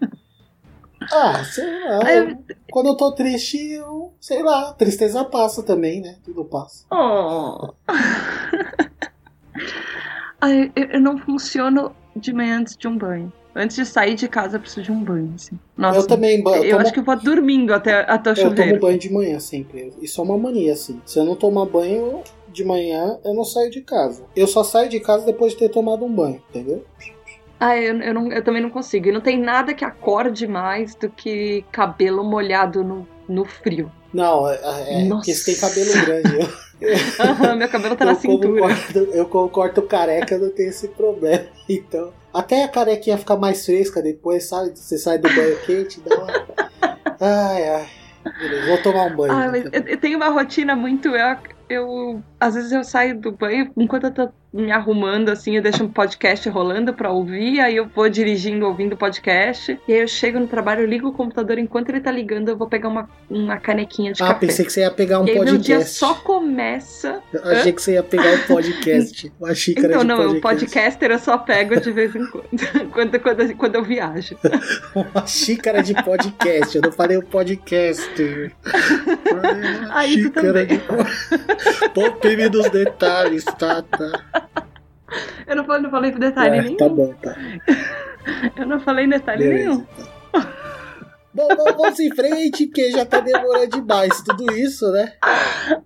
Ah, 1.12 1.44
sei 1.44 1.66
lá. 1.66 2.14
Eu, 2.14 2.38
quando 2.72 2.88
eu 2.88 2.96
tô 2.96 3.12
triste, 3.12 3.58
eu, 3.58 4.14
sei 4.20 4.42
lá, 4.42 4.74
tristeza 4.74 5.24
passa 5.26 5.62
também, 5.64 6.02
né? 6.02 6.18
Tudo 6.24 6.46
passa. 6.46 6.86
Oh. 6.92 7.74
Ai, 10.42 10.72
eu, 10.76 10.86
eu 10.86 11.02
não 11.02 11.18
funciono 11.18 11.96
de 12.16 12.34
manhã 12.34 12.60
antes 12.60 12.76
de 12.76 12.88
um 12.88 12.98
banho. 12.98 13.32
Antes 13.54 13.76
de 13.76 13.86
sair 13.86 14.16
de 14.16 14.30
casa, 14.30 14.56
eu 14.56 14.62
preciso 14.62 14.84
de 14.84 14.92
um 14.92 15.04
banho, 15.04 15.34
assim. 15.36 15.60
Nossa, 15.76 16.00
eu 16.00 16.08
também. 16.08 16.42
Eu, 16.42 16.54
eu 16.64 16.70
tomo... 16.70 16.82
acho 16.82 16.94
que 16.94 17.00
eu 17.00 17.04
vou 17.04 17.18
dormindo 17.18 17.74
até, 17.74 18.00
até 18.10 18.32
o 18.32 18.36
chuveiro. 18.36 18.62
Eu 18.62 18.68
tomo 18.70 18.80
banho 18.80 18.98
de 18.98 19.12
manhã 19.12 19.40
sempre. 19.40 19.94
Isso 20.02 20.22
é 20.22 20.24
uma 20.24 20.38
mania, 20.38 20.72
assim. 20.72 21.02
Se 21.06 21.20
eu 21.20 21.26
não 21.26 21.36
tomar 21.36 21.66
banho 21.66 22.24
de 22.48 22.64
manhã, 22.64 23.20
eu 23.26 23.34
não 23.34 23.44
saio 23.44 23.70
de 23.70 23.82
casa. 23.82 24.24
Eu 24.36 24.48
só 24.48 24.64
saio 24.64 24.90
de 24.90 25.02
casa 25.02 25.26
depois 25.26 25.52
de 25.52 25.60
ter 25.60 25.70
tomado 25.70 26.06
um 26.06 26.14
banho, 26.14 26.42
entendeu? 26.50 26.86
Ah, 27.62 27.78
eu, 27.78 27.96
eu, 28.02 28.12
não, 28.12 28.32
eu 28.32 28.44
também 28.44 28.60
não 28.60 28.72
consigo. 28.72 29.08
E 29.08 29.12
não 29.12 29.22
tem 29.22 29.40
nada 29.40 29.72
que 29.72 29.86
acorde 29.86 30.48
mais 30.48 30.96
do 30.96 31.08
que 31.08 31.64
cabelo 31.72 32.24
molhado 32.24 32.84
no, 32.84 33.08
no 33.30 33.46
frio. 33.46 33.92
Não, 34.12 34.50
é, 34.50 34.56
é 34.56 35.08
porque 35.08 35.32
você 35.32 35.52
tem 35.52 35.62
cabelo 35.62 35.92
grande. 36.04 36.40
Aham, 37.22 37.50
uhum, 37.52 37.56
meu 37.58 37.70
cabelo 37.70 37.96
tá 37.96 38.04
na 38.04 38.16
cintura. 38.16 38.60
Corto, 38.60 38.98
eu 39.14 39.26
corto 39.28 39.82
careca, 39.84 40.40
não 40.40 40.50
tenho 40.50 40.70
esse 40.70 40.88
problema. 40.88 41.46
Então, 41.70 42.12
até 42.34 42.66
a 42.66 42.68
carequinha 42.68 43.18
ficar 43.18 43.38
mais 43.38 43.66
fresca 43.66 44.02
depois, 44.02 44.44
sabe? 44.44 44.72
Você 44.76 44.98
sai 44.98 45.18
do 45.18 45.30
banho 45.34 45.58
quente, 45.62 46.02
dá 46.02 46.18
uma... 46.18 46.28
Ai, 47.18 47.70
ai. 47.70 47.90
Beleza, 48.38 48.68
vou 48.68 48.78
tomar 48.80 49.06
um 49.06 49.16
banho. 49.16 49.34
Ah, 49.34 49.58
eu, 49.58 49.84
eu 49.86 49.98
tenho 49.98 50.18
uma 50.18 50.28
rotina 50.30 50.76
muito. 50.76 51.08
Eu, 51.10 51.38
eu. 51.70 52.24
Às 52.42 52.56
vezes 52.56 52.72
eu 52.72 52.84
saio 52.84 53.20
do 53.20 53.32
banho 53.32 53.72
enquanto 53.78 54.06
eu 54.06 54.12
tô 54.12 54.30
me 54.54 54.72
arrumando 54.72 55.30
assim, 55.30 55.56
eu 55.56 55.62
deixo 55.62 55.84
um 55.84 55.88
podcast 55.88 56.48
rolando 56.50 56.94
pra 56.94 57.10
ouvir, 57.10 57.62
aí 57.62 57.78
eu 57.78 57.88
vou 57.88 58.10
dirigindo, 58.10 58.66
ouvindo 58.66 58.94
o 58.94 58.98
podcast, 58.98 59.80
e 59.88 59.94
aí 59.94 60.02
eu 60.02 60.08
chego 60.08 60.40
no 60.40 60.48
trabalho, 60.48 60.82
eu 60.82 60.88
ligo 60.88 61.08
o 61.08 61.14
computador, 61.14 61.58
enquanto 61.58 61.90
ele 61.90 62.02
tá 62.02 62.12
ligando, 62.12 62.50
eu 62.50 62.58
vou 62.58 62.68
pegar 62.68 62.90
uma, 62.90 63.10
uma 63.30 63.58
canequinha 63.58 64.12
de 64.12 64.22
ah, 64.22 64.28
café. 64.28 64.36
Ah, 64.36 64.40
pensei 64.40 64.66
que 64.66 64.74
você 64.74 64.82
ia 64.82 64.92
pegar 64.92 65.22
um 65.22 65.26
e 65.26 65.30
aí 65.30 65.38
podcast. 65.38 65.70
Meu 65.70 65.80
dia 65.80 65.88
só 65.88 66.14
começa... 66.16 67.22
Eu 67.32 67.46
achei 67.46 67.72
que 67.72 67.82
você 67.82 67.94
ia 67.94 68.04
pegar 68.04 68.30
um 68.30 68.40
podcast, 68.40 69.34
uma 69.40 69.56
xícara 69.56 69.88
então, 69.88 70.02
de 70.02 70.08
não, 70.08 70.18
podcast. 70.18 70.38
o 70.38 70.42
podcaster 70.42 71.12
eu 71.12 71.20
só 71.20 71.38
pego 71.38 71.80
de 71.80 71.92
vez 71.92 72.14
em 72.14 72.26
quando, 72.26 72.48
quando, 72.92 73.20
quando, 73.20 73.56
quando 73.56 73.76
eu 73.76 73.84
viajo. 73.84 74.36
uma 74.94 75.26
xícara 75.26 75.82
de 75.82 75.94
podcast, 75.94 76.76
eu 76.76 76.82
não 76.82 76.92
falei 76.92 77.16
o 77.16 77.24
podcaster. 77.24 78.52
Ah, 79.92 80.06
isso 80.06 80.30
também. 80.32 80.68
De... 80.68 80.82
Poupe-me 82.32 82.50
dos 82.50 82.70
detalhes, 82.70 83.44
tá, 83.44 83.82
tá. 83.82 84.50
Eu 85.46 85.58
não 85.58 85.66
falei, 85.66 85.82
não 85.82 85.92
falei 85.92 86.12
detalhe 86.12 86.58
é, 86.58 86.62
nenhum. 86.62 86.78
Tá 86.78 86.90
bom, 86.90 87.14
tá. 87.22 87.36
Eu 88.56 88.66
não 88.68 88.80
falei 88.80 89.08
detalhe 89.08 89.44
Beleza, 89.44 89.70
nenhum. 89.70 89.86
Tá. 90.32 90.54
Bom, 91.34 91.48
vamos 91.78 92.00
em 92.00 92.14
frente, 92.14 92.68
porque 92.68 92.92
já 92.92 93.06
tá 93.06 93.20
demorando 93.20 93.68
demais 93.68 94.22
tudo 94.22 94.52
isso, 94.54 94.90
né? 94.92 95.14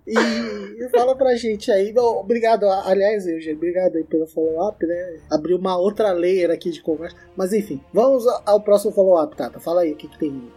E 0.06 0.88
fala 0.90 1.16
pra 1.16 1.34
gente 1.36 1.70
aí. 1.70 1.92
Bom, 1.92 2.20
obrigado, 2.20 2.64
aliás, 2.64 3.26
Eugênio, 3.26 3.56
obrigado 3.56 3.96
aí 3.96 4.04
pelo 4.04 4.26
follow-up, 4.26 4.84
né? 4.86 5.18
Abriu 5.30 5.56
uma 5.56 5.76
outra 5.76 6.12
layer 6.12 6.50
aqui 6.50 6.70
de 6.70 6.80
conversa. 6.80 7.16
Mas 7.36 7.52
enfim, 7.52 7.80
vamos 7.92 8.24
ao 8.44 8.60
próximo 8.60 8.92
follow-up, 8.92 9.36
Tata. 9.36 9.58
Fala 9.58 9.80
aí 9.82 9.92
o 9.92 9.96
que, 9.96 10.08
que 10.08 10.18
tem. 10.18 10.52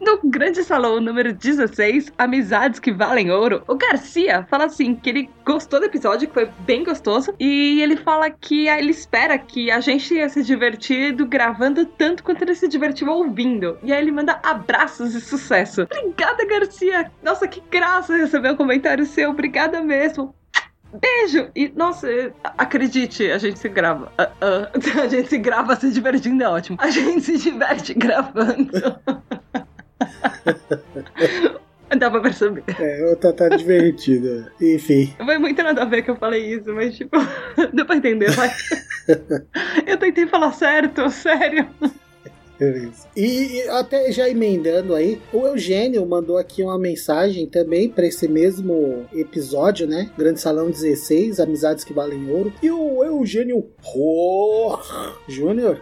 No 0.00 0.20
grande 0.22 0.62
salão 0.62 1.00
número 1.00 1.32
16, 1.32 2.12
Amizades 2.16 2.78
que 2.78 2.92
Valem 2.92 3.30
Ouro, 3.30 3.62
o 3.66 3.74
Garcia 3.74 4.46
fala 4.48 4.66
assim 4.66 4.94
que 4.94 5.10
ele 5.10 5.30
gostou 5.44 5.80
do 5.80 5.86
episódio, 5.86 6.28
que 6.28 6.34
foi 6.34 6.48
bem 6.60 6.84
gostoso, 6.84 7.34
e 7.38 7.82
ele 7.82 7.96
fala 7.96 8.30
que 8.30 8.68
ele 8.68 8.90
espera 8.90 9.36
que 9.36 9.70
a 9.70 9.80
gente 9.80 10.08
tenha 10.08 10.28
se 10.28 10.42
divertido 10.44 11.26
gravando 11.26 11.84
tanto 11.84 12.22
quanto 12.22 12.42
ele 12.42 12.54
se 12.54 12.68
divertiu 12.68 13.08
ouvindo. 13.08 13.76
E 13.82 13.92
aí 13.92 14.00
ele 14.00 14.12
manda 14.12 14.38
abraços 14.42 15.14
e 15.14 15.20
sucesso. 15.20 15.82
Obrigada, 15.82 16.46
Garcia! 16.46 17.10
Nossa, 17.22 17.48
que 17.48 17.60
graça 17.68 18.16
receber 18.16 18.52
um 18.52 18.56
comentário 18.56 19.04
seu, 19.04 19.30
obrigada 19.30 19.82
mesmo. 19.82 20.34
Beijo! 21.00 21.50
E, 21.54 21.70
nossa, 21.76 22.08
acredite, 22.56 23.30
a 23.30 23.36
gente 23.36 23.58
se 23.58 23.68
grava. 23.68 24.10
Uh, 24.18 24.98
uh, 24.98 25.00
a 25.02 25.08
gente 25.08 25.28
se 25.28 25.38
grava 25.38 25.76
se 25.76 25.90
divertindo, 25.90 26.42
é 26.42 26.48
ótimo. 26.48 26.78
A 26.80 26.88
gente 26.88 27.20
se 27.20 27.36
diverte 27.36 27.94
gravando. 27.94 28.70
Dá 31.98 32.10
pra 32.10 32.20
perceber. 32.20 32.64
É, 32.78 33.14
tá, 33.14 33.32
tá 33.32 33.48
divertido. 33.48 34.46
Enfim. 34.60 35.14
Foi 35.16 35.38
muito 35.38 35.62
nada 35.62 35.82
a 35.82 35.86
ver 35.86 36.02
que 36.02 36.10
eu 36.10 36.16
falei 36.16 36.54
isso, 36.54 36.72
mas 36.74 36.94
tipo, 36.94 37.16
deu 37.72 37.86
pra 37.86 37.96
entender, 37.96 38.30
vai. 38.32 38.50
eu 39.86 39.96
tentei 39.96 40.26
falar 40.26 40.52
certo, 40.52 41.08
sério. 41.08 41.66
Beleza. 42.58 43.06
E, 43.16 43.56
e 43.56 43.68
até 43.68 44.10
já 44.10 44.28
emendando 44.28 44.94
aí, 44.94 45.20
o 45.32 45.46
Eugênio 45.46 46.04
mandou 46.04 46.36
aqui 46.36 46.62
uma 46.62 46.78
mensagem 46.78 47.46
também 47.46 47.88
para 47.88 48.06
esse 48.06 48.26
mesmo 48.26 49.06
episódio, 49.14 49.86
né? 49.86 50.10
Grande 50.18 50.40
Salão 50.40 50.68
16, 50.68 51.38
Amizades 51.38 51.84
que 51.84 51.94
Valem 51.94 52.28
Ouro. 52.30 52.52
E 52.62 52.70
o 52.70 53.04
Eugênio 53.04 53.64
Júnior 55.28 55.80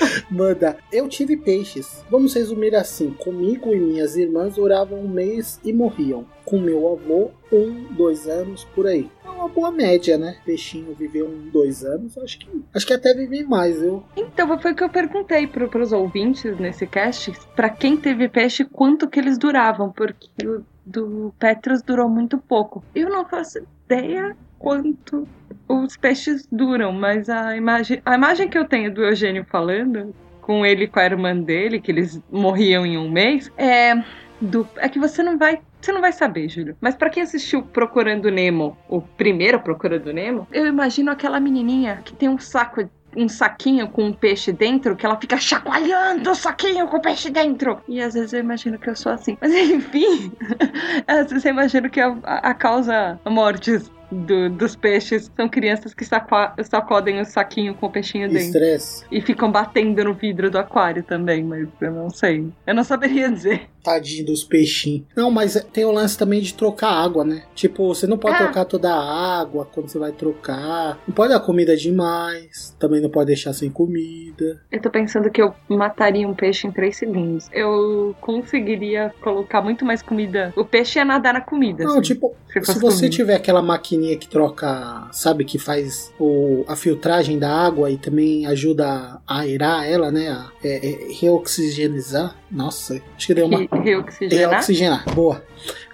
manda: 0.30 0.76
Eu 0.92 1.08
tive 1.08 1.36
peixes. 1.36 2.04
Vamos 2.10 2.34
resumir 2.34 2.74
assim: 2.74 3.10
comigo 3.12 3.72
e 3.72 3.78
minhas 3.78 4.16
irmãs 4.16 4.54
duravam 4.54 5.00
um 5.00 5.08
mês 5.08 5.60
e 5.64 5.72
morriam. 5.72 6.26
Com 6.44 6.58
meu 6.58 6.92
avô, 6.92 7.30
um, 7.52 7.94
dois 7.94 8.26
anos 8.26 8.64
por 8.74 8.86
aí. 8.86 9.10
É 9.24 9.28
uma 9.28 9.48
boa 9.48 9.70
média, 9.70 10.18
né? 10.18 10.36
Peixinho 10.44 10.94
viveu 10.94 11.26
um, 11.26 11.48
dois 11.50 11.84
anos. 11.84 12.18
Acho 12.18 12.38
que, 12.38 12.48
acho 12.74 12.86
que 12.86 12.92
até 12.92 13.14
vivi 13.14 13.44
mais, 13.44 13.80
viu? 13.80 14.02
Então, 14.16 14.58
foi 14.58 14.72
o 14.72 14.74
que 14.74 14.84
eu 14.84 14.90
perguntei 14.90 15.46
pro, 15.46 15.68
pros 15.68 15.92
ouvintes 15.92 16.58
nesse 16.58 16.86
cast: 16.86 17.32
para 17.54 17.70
quem 17.70 17.96
teve 17.96 18.28
peixe, 18.28 18.64
quanto 18.64 19.08
que 19.08 19.20
eles 19.20 19.38
duravam? 19.38 19.90
Porque 19.90 20.28
o 20.46 20.64
do 20.84 21.32
Petros 21.38 21.82
durou 21.82 22.08
muito 22.08 22.38
pouco. 22.38 22.84
Eu 22.94 23.08
não 23.08 23.24
faço 23.24 23.58
ideia 23.86 24.36
quanto 24.58 25.26
os 25.72 25.96
peixes 25.96 26.46
duram, 26.50 26.92
mas 26.92 27.28
a 27.28 27.56
imagem, 27.56 28.00
a 28.04 28.14
imagem 28.14 28.48
que 28.48 28.58
eu 28.58 28.64
tenho 28.64 28.92
do 28.92 29.04
Eugênio 29.04 29.44
falando, 29.48 30.14
com 30.40 30.66
ele 30.66 30.84
e 30.84 30.88
com 30.88 31.00
a 31.00 31.04
irmã 31.04 31.36
dele, 31.36 31.80
que 31.80 31.90
eles 31.90 32.20
morriam 32.30 32.84
em 32.84 32.98
um 32.98 33.10
mês, 33.10 33.50
é 33.56 33.94
do 34.40 34.68
é 34.76 34.88
que 34.88 34.98
você 34.98 35.22
não 35.22 35.38
vai 35.38 35.60
você 35.80 35.90
não 35.90 36.00
vai 36.00 36.12
saber, 36.12 36.48
Júlio. 36.48 36.76
Mas 36.80 36.94
para 36.94 37.10
quem 37.10 37.24
assistiu 37.24 37.62
Procurando 37.62 38.30
Nemo, 38.30 38.76
o 38.88 39.00
primeiro 39.00 39.58
Procurando 39.60 40.12
Nemo, 40.12 40.46
eu 40.52 40.66
imagino 40.66 41.10
aquela 41.10 41.40
menininha 41.40 42.00
que 42.04 42.14
tem 42.14 42.28
um 42.28 42.38
saco 42.38 42.88
um 43.14 43.28
saquinho 43.28 43.88
com 43.88 44.04
um 44.04 44.12
peixe 44.12 44.52
dentro 44.52 44.96
que 44.96 45.04
ela 45.04 45.20
fica 45.20 45.36
chacoalhando 45.36 46.30
o 46.30 46.34
saquinho 46.34 46.86
com 46.88 46.96
o 46.96 47.00
peixe 47.00 47.30
dentro. 47.30 47.78
E 47.86 48.00
às 48.00 48.14
vezes 48.14 48.32
eu 48.32 48.40
imagino 48.40 48.78
que 48.78 48.88
eu 48.88 48.96
sou 48.96 49.12
assim. 49.12 49.36
Mas 49.40 49.52
enfim, 49.54 50.32
às 51.06 51.28
vezes 51.28 51.44
eu 51.44 51.50
imagino 51.50 51.90
que 51.90 52.00
a, 52.00 52.08
a 52.24 52.54
causa 52.54 53.20
mortes 53.26 53.90
do, 54.12 54.50
dos 54.50 54.76
peixes 54.76 55.30
são 55.34 55.48
crianças 55.48 55.94
que 55.94 56.04
sacodem 56.04 57.20
o 57.20 57.24
saquinho 57.24 57.74
com 57.74 57.86
o 57.86 57.90
peixinho 57.90 58.28
dentro. 58.28 58.46
Estresse. 58.46 59.04
E 59.10 59.20
ficam 59.20 59.50
batendo 59.50 60.04
no 60.04 60.14
vidro 60.14 60.50
do 60.50 60.58
aquário 60.58 61.02
também, 61.02 61.42
mas 61.42 61.66
eu 61.80 61.92
não 61.92 62.10
sei. 62.10 62.52
Eu 62.66 62.74
não 62.74 62.84
saberia 62.84 63.30
dizer. 63.30 63.68
Tadinho 63.82 64.26
dos 64.26 64.44
peixinhos. 64.44 65.06
Não, 65.16 65.30
mas 65.30 65.54
tem 65.72 65.84
o 65.84 65.90
lance 65.92 66.16
também 66.16 66.40
de 66.40 66.54
trocar 66.54 66.90
água, 66.90 67.24
né? 67.24 67.42
Tipo, 67.54 67.88
você 67.88 68.06
não 68.06 68.18
pode 68.18 68.36
ah. 68.36 68.44
trocar 68.44 68.64
toda 68.64 68.92
a 68.92 69.40
água 69.40 69.66
quando 69.72 69.88
você 69.88 69.98
vai 69.98 70.12
trocar. 70.12 70.98
Não 71.06 71.14
pode 71.14 71.32
dar 71.32 71.40
comida 71.40 71.76
demais. 71.76 72.74
Também 72.78 73.00
não 73.00 73.10
pode 73.10 73.26
deixar 73.26 73.52
sem 73.52 73.70
comida. 73.70 74.60
Eu 74.70 74.80
tô 74.80 74.90
pensando 74.90 75.30
que 75.30 75.40
eu 75.40 75.54
mataria 75.68 76.28
um 76.28 76.34
peixe 76.34 76.66
em 76.66 76.70
3 76.70 76.96
segundos. 76.96 77.48
Eu 77.52 78.14
conseguiria 78.20 79.12
colocar 79.20 79.60
muito 79.60 79.84
mais 79.84 80.02
comida. 80.02 80.52
O 80.56 80.64
peixe 80.64 80.98
ia 80.98 81.04
nadar 81.04 81.34
na 81.34 81.40
comida. 81.40 81.84
Não, 81.84 81.92
assim, 81.92 82.02
tipo, 82.02 82.34
se, 82.52 82.60
se 82.60 82.78
você 82.78 82.96
comida. 82.96 83.10
tiver 83.10 83.34
aquela 83.34 83.62
maquininha 83.62 84.16
que 84.16 84.28
troca, 84.28 85.08
sabe, 85.12 85.44
que 85.44 85.58
faz 85.58 86.12
o, 86.18 86.64
a 86.68 86.76
filtragem 86.76 87.38
da 87.38 87.50
água 87.50 87.90
e 87.90 87.96
também 87.96 88.46
ajuda 88.46 89.20
a 89.26 89.40
aerar 89.40 89.88
ela, 89.88 90.10
né? 90.10 90.28
A 90.30 90.52
é, 90.62 90.86
é, 90.86 91.12
reoxigenizar. 91.20 92.36
Nossa, 92.50 93.00
acho 93.16 93.26
que 93.26 93.34
deu 93.34 93.46
uma. 93.46 93.66
Reoxigenar? 93.82 94.50
Reoxigenar, 94.50 95.14
boa. 95.14 95.42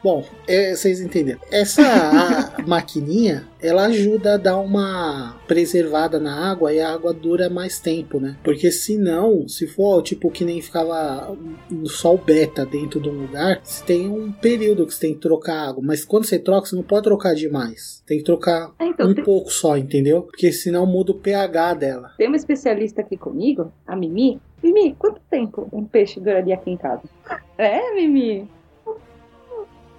Bom, 0.02 0.24
é, 0.46 0.74
vocês 0.74 1.00
entenderam. 1.00 1.40
Essa 1.50 1.82
maquininha, 2.66 3.46
ela 3.60 3.86
ajuda 3.86 4.34
a 4.34 4.36
dar 4.36 4.58
uma 4.58 5.36
preservada 5.46 6.20
na 6.20 6.50
água 6.50 6.72
e 6.72 6.80
a 6.80 6.92
água 6.92 7.12
dura 7.12 7.50
mais 7.50 7.78
tempo, 7.78 8.20
né? 8.20 8.36
Porque 8.42 8.70
senão, 8.70 9.48
se 9.48 9.66
for 9.66 10.02
tipo 10.02 10.30
que 10.30 10.44
nem 10.44 10.62
ficava 10.62 11.36
no 11.70 11.88
sol 11.88 12.16
beta 12.16 12.64
dentro 12.64 13.00
de 13.00 13.08
um 13.08 13.22
lugar, 13.22 13.60
você 13.62 13.84
tem 13.84 14.08
um 14.08 14.30
período 14.30 14.86
que 14.86 14.94
você 14.94 15.00
tem 15.00 15.14
que 15.14 15.20
trocar 15.20 15.68
água. 15.68 15.82
Mas 15.84 16.04
quando 16.04 16.24
você 16.24 16.38
troca, 16.38 16.66
você 16.66 16.76
não 16.76 16.82
pode 16.82 17.02
trocar 17.02 17.34
demais. 17.34 18.02
Tem 18.06 18.18
que 18.18 18.24
trocar 18.24 18.72
é, 18.78 18.86
então, 18.86 19.08
um 19.08 19.14
tem... 19.14 19.24
pouco 19.24 19.50
só, 19.50 19.76
entendeu? 19.76 20.22
Porque 20.22 20.52
senão 20.52 20.86
muda 20.86 21.12
o 21.12 21.18
pH 21.18 21.74
dela. 21.74 22.12
Tem 22.16 22.28
uma 22.28 22.36
especialista 22.36 23.00
aqui 23.00 23.16
comigo, 23.16 23.72
a 23.86 23.96
Mimi. 23.96 24.40
Mimi, 24.62 24.94
quanto 24.98 25.20
tempo 25.30 25.68
um 25.72 25.84
peixe 25.84 26.20
duraria 26.20 26.54
aqui 26.54 26.70
em 26.70 26.76
casa? 26.76 27.02
É, 27.56 27.94
Mimi? 27.94 28.48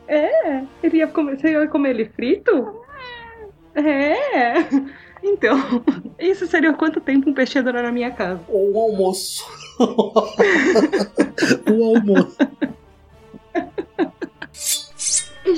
É? 0.07 0.63
Ele 0.81 0.97
ia 0.97 1.07
comer, 1.07 1.39
você 1.39 1.51
ia 1.51 1.67
comer 1.67 1.91
ele 1.91 2.05
frito? 2.05 2.83
É. 3.75 4.53
Então, 5.23 5.57
isso 6.19 6.47
seria 6.47 6.73
quanto 6.73 6.99
tempo 6.99 7.29
um 7.29 7.33
peixe 7.33 7.59
ia 7.59 7.63
durar 7.63 7.83
na 7.83 7.91
minha 7.91 8.11
casa? 8.11 8.41
Ou 8.47 8.73
um 8.73 8.79
almoço. 8.79 9.45
um 11.71 11.83
almoço. 11.83 12.37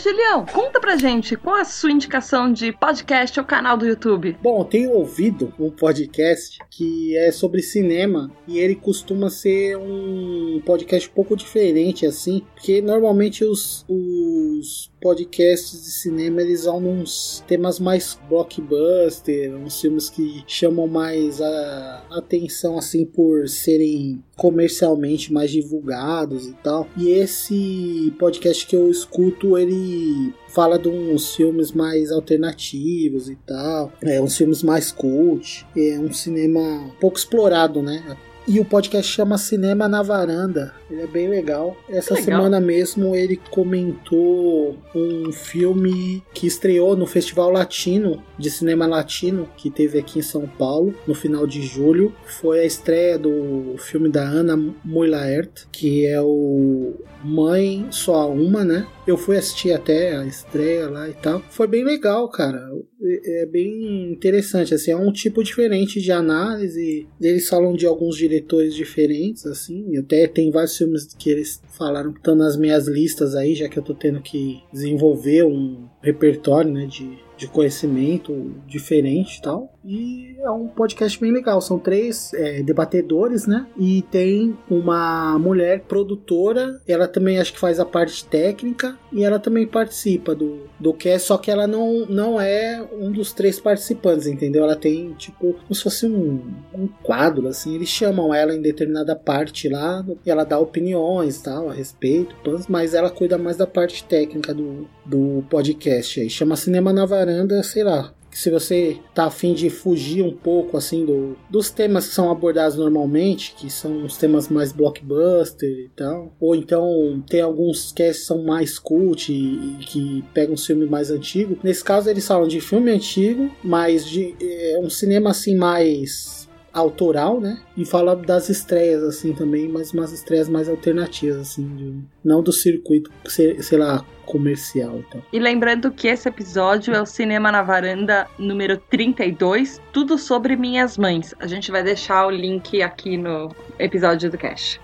E 0.01 0.03
Julião, 0.03 0.43
conta 0.47 0.79
pra 0.79 0.97
gente 0.97 1.35
qual 1.35 1.57
a 1.57 1.63
sua 1.63 1.91
indicação 1.91 2.51
de 2.51 2.71
podcast 2.71 3.39
ou 3.39 3.45
canal 3.45 3.77
do 3.77 3.85
YouTube? 3.85 4.35
Bom, 4.41 4.61
eu 4.61 4.65
tenho 4.65 4.91
ouvido 4.93 5.53
um 5.59 5.69
podcast 5.69 6.57
que 6.71 7.15
é 7.15 7.31
sobre 7.31 7.61
cinema 7.61 8.31
e 8.47 8.57
ele 8.57 8.73
costuma 8.73 9.29
ser 9.29 9.77
um 9.77 10.59
podcast 10.65 11.07
um 11.07 11.13
pouco 11.13 11.35
diferente 11.35 12.07
assim, 12.07 12.41
porque 12.55 12.81
normalmente 12.81 13.45
os, 13.45 13.85
os 13.87 14.90
podcasts 15.01 15.83
de 15.83 15.91
cinema 15.91 16.41
eles 16.41 16.65
vão 16.65 16.77
uns 16.77 17.43
temas 17.47 17.79
mais 17.79 18.17
blockbuster, 18.29 19.53
uns 19.55 19.81
filmes 19.81 20.09
que 20.09 20.43
chamam 20.47 20.87
mais 20.87 21.41
a 21.41 22.05
atenção 22.11 22.77
assim 22.77 23.03
por 23.05 23.49
serem 23.49 24.23
comercialmente 24.37 25.33
mais 25.33 25.51
divulgados 25.51 26.47
e 26.47 26.53
tal. 26.63 26.87
E 26.95 27.09
esse 27.09 28.13
podcast 28.19 28.65
que 28.65 28.75
eu 28.75 28.89
escuto, 28.89 29.57
ele 29.57 30.33
fala 30.47 30.77
de 30.77 30.89
uns 30.89 31.35
filmes 31.35 31.71
mais 31.71 32.11
alternativos 32.11 33.29
e 33.29 33.35
tal, 33.35 33.91
é 34.01 34.21
uns 34.21 34.37
filmes 34.37 34.61
mais 34.61 34.91
cult, 34.91 35.65
é 35.75 35.99
um 35.99 36.11
cinema 36.11 36.93
pouco 36.99 37.17
explorado, 37.17 37.81
né? 37.81 38.17
E 38.47 38.59
o 38.59 38.65
podcast 38.65 39.11
chama 39.11 39.37
Cinema 39.37 39.87
na 39.87 40.01
Varanda. 40.01 40.73
Ele 40.89 41.01
é 41.01 41.07
bem 41.07 41.29
legal. 41.29 41.77
Essa 41.87 42.15
legal. 42.15 42.25
semana 42.25 42.59
mesmo 42.59 43.15
ele 43.15 43.39
comentou 43.49 44.75
um 44.95 45.31
filme 45.31 46.23
que 46.33 46.47
estreou 46.47 46.95
no 46.95 47.05
Festival 47.05 47.51
Latino 47.51 48.21
de 48.37 48.49
Cinema 48.49 48.87
Latino 48.87 49.47
que 49.55 49.69
teve 49.69 49.99
aqui 49.99 50.19
em 50.19 50.23
São 50.23 50.47
Paulo 50.47 50.93
no 51.07 51.13
final 51.13 51.45
de 51.45 51.61
julho. 51.61 52.13
Foi 52.25 52.61
a 52.61 52.65
estreia 52.65 53.17
do 53.17 53.75
filme 53.77 54.09
da 54.09 54.23
Ana 54.23 54.57
Mulaert, 54.83 55.67
que 55.71 56.05
é 56.07 56.19
o 56.19 56.95
Mãe 57.23 57.87
Só 57.91 58.31
Uma, 58.31 58.63
né? 58.63 58.87
Eu 59.05 59.17
fui 59.17 59.37
assistir 59.37 59.71
até 59.71 60.15
a 60.15 60.25
estreia 60.25 60.89
lá 60.89 61.09
e 61.09 61.13
tal. 61.13 61.41
Foi 61.49 61.67
bem 61.67 61.83
legal, 61.83 62.29
cara. 62.29 62.69
É, 63.01 63.43
é 63.43 63.45
bem 63.45 64.11
interessante, 64.11 64.73
assim, 64.73 64.91
é 64.91 64.95
um 64.95 65.11
tipo 65.11 65.43
diferente 65.43 66.01
de 66.01 66.11
análise. 66.11 67.07
Eles 67.19 67.47
falam 67.47 67.73
de 67.73 67.85
alguns 67.85 68.15
diretores 68.15 68.75
diferentes, 68.75 69.45
assim. 69.45 69.97
Até 69.97 70.27
tem 70.27 70.51
vários 70.51 70.77
filmes 70.77 71.13
que 71.17 71.29
eles 71.29 71.61
falaram 71.77 72.11
que 72.11 72.19
estão 72.19 72.35
nas 72.35 72.55
minhas 72.57 72.87
listas 72.87 73.35
aí, 73.35 73.55
já 73.55 73.67
que 73.67 73.77
eu 73.77 73.83
tô 73.83 73.93
tendo 73.93 74.21
que 74.21 74.61
desenvolver 74.71 75.43
um 75.43 75.87
repertório, 76.01 76.71
né, 76.71 76.85
de 76.85 77.19
de 77.41 77.47
conhecimento 77.47 78.53
diferente 78.67 79.39
e 79.39 79.41
tal. 79.41 79.73
E 79.83 80.35
é 80.39 80.49
um 80.49 80.67
podcast 80.67 81.19
bem 81.19 81.31
legal. 81.31 81.59
São 81.59 81.79
três 81.79 82.33
é, 82.33 82.61
debatedores, 82.61 83.47
né? 83.47 83.65
E 83.77 84.03
tem 84.03 84.57
uma 84.69 85.37
mulher 85.39 85.81
produtora. 85.81 86.79
Ela 86.87 87.07
também 87.07 87.39
acho 87.39 87.53
que 87.53 87.59
faz 87.59 87.79
a 87.79 87.85
parte 87.85 88.25
técnica. 88.25 88.97
E 89.11 89.23
ela 89.23 89.39
também 89.39 89.65
participa 89.65 90.35
do, 90.35 90.67
do 90.79 90.93
cast. 90.93 91.27
Só 91.27 91.37
que 91.37 91.49
ela 91.49 91.65
não, 91.65 92.05
não 92.05 92.39
é 92.39 92.83
um 92.93 93.11
dos 93.11 93.33
três 93.33 93.59
participantes, 93.59 94.27
entendeu? 94.27 94.63
Ela 94.63 94.75
tem, 94.75 95.13
tipo, 95.13 95.53
como 95.53 95.75
se 95.75 95.83
fosse 95.83 96.05
um, 96.05 96.41
um 96.73 96.87
quadro, 97.01 97.47
assim. 97.47 97.75
Eles 97.75 97.89
chamam 97.89 98.33
ela 98.33 98.53
em 98.53 98.61
determinada 98.61 99.15
parte 99.15 99.67
lá. 99.67 100.05
E 100.25 100.29
ela 100.29 100.43
dá 100.43 100.59
opiniões 100.59 101.41
tal 101.41 101.69
a 101.69 101.73
respeito. 101.73 102.35
Mas 102.69 102.93
ela 102.93 103.09
cuida 103.09 103.37
mais 103.37 103.57
da 103.57 103.65
parte 103.65 104.03
técnica 104.03 104.53
do, 104.53 104.87
do 105.05 105.43
podcast 105.49 106.21
aí. 106.21 106.29
Chama 106.29 106.55
Cinema 106.55 106.93
na 106.93 107.05
Varanda, 107.05 107.63
sei 107.63 107.83
lá, 107.83 108.13
se 108.31 108.49
você 108.49 108.97
tá 109.13 109.25
afim 109.25 109.53
de 109.53 109.69
fugir 109.69 110.23
um 110.23 110.31
pouco 110.31 110.77
assim 110.77 111.05
do, 111.05 111.37
dos 111.49 111.69
temas 111.69 112.07
que 112.07 112.13
são 112.13 112.31
abordados 112.31 112.77
normalmente, 112.77 113.53
que 113.57 113.69
são 113.69 114.05
os 114.05 114.17
temas 114.17 114.47
mais 114.47 114.71
blockbuster 114.71 115.69
e 115.69 115.89
tal, 115.95 116.33
ou 116.39 116.55
então 116.55 117.23
tem 117.27 117.41
alguns 117.41 117.91
que 117.91 118.13
são 118.13 118.43
mais 118.43 118.79
cult 118.79 119.31
e, 119.31 119.75
e 119.79 119.85
que 119.85 120.23
pegam 120.33 120.53
um 120.53 120.57
filme 120.57 120.85
mais 120.85 121.11
antigo. 121.11 121.57
Nesse 121.63 121.83
caso 121.83 122.09
eles 122.09 122.27
falam 122.27 122.47
de 122.47 122.61
filme 122.61 122.91
antigo, 122.91 123.51
mas 123.63 124.07
de 124.07 124.35
é 124.41 124.79
um 124.81 124.89
cinema 124.89 125.31
assim 125.31 125.55
mais 125.55 126.40
autoral, 126.73 127.39
né? 127.39 127.59
E 127.75 127.85
fala 127.85 128.15
das 128.15 128.49
estreias, 128.49 129.03
assim, 129.03 129.33
também, 129.33 129.67
mas 129.67 129.91
umas 129.91 130.11
estreias 130.11 130.47
mais 130.47 130.69
alternativas, 130.69 131.37
assim, 131.37 131.75
de, 131.75 131.95
não 132.23 132.41
do 132.41 132.51
circuito, 132.51 133.11
sei, 133.25 133.61
sei 133.61 133.77
lá, 133.77 134.05
comercial. 134.25 134.99
Então. 134.99 135.21
E 135.31 135.39
lembrando 135.39 135.91
que 135.91 136.07
esse 136.07 136.27
episódio 136.29 136.93
é 136.93 137.01
o 137.01 137.05
Cinema 137.05 137.51
na 137.51 137.61
Varanda 137.61 138.27
número 138.37 138.77
32, 138.89 139.81
tudo 139.91 140.17
sobre 140.17 140.55
minhas 140.55 140.97
mães. 140.97 141.35
A 141.39 141.47
gente 141.47 141.71
vai 141.71 141.83
deixar 141.83 142.27
o 142.27 142.31
link 142.31 142.81
aqui 142.81 143.17
no 143.17 143.53
episódio 143.77 144.29
do 144.31 144.37
Cash. 144.37 144.79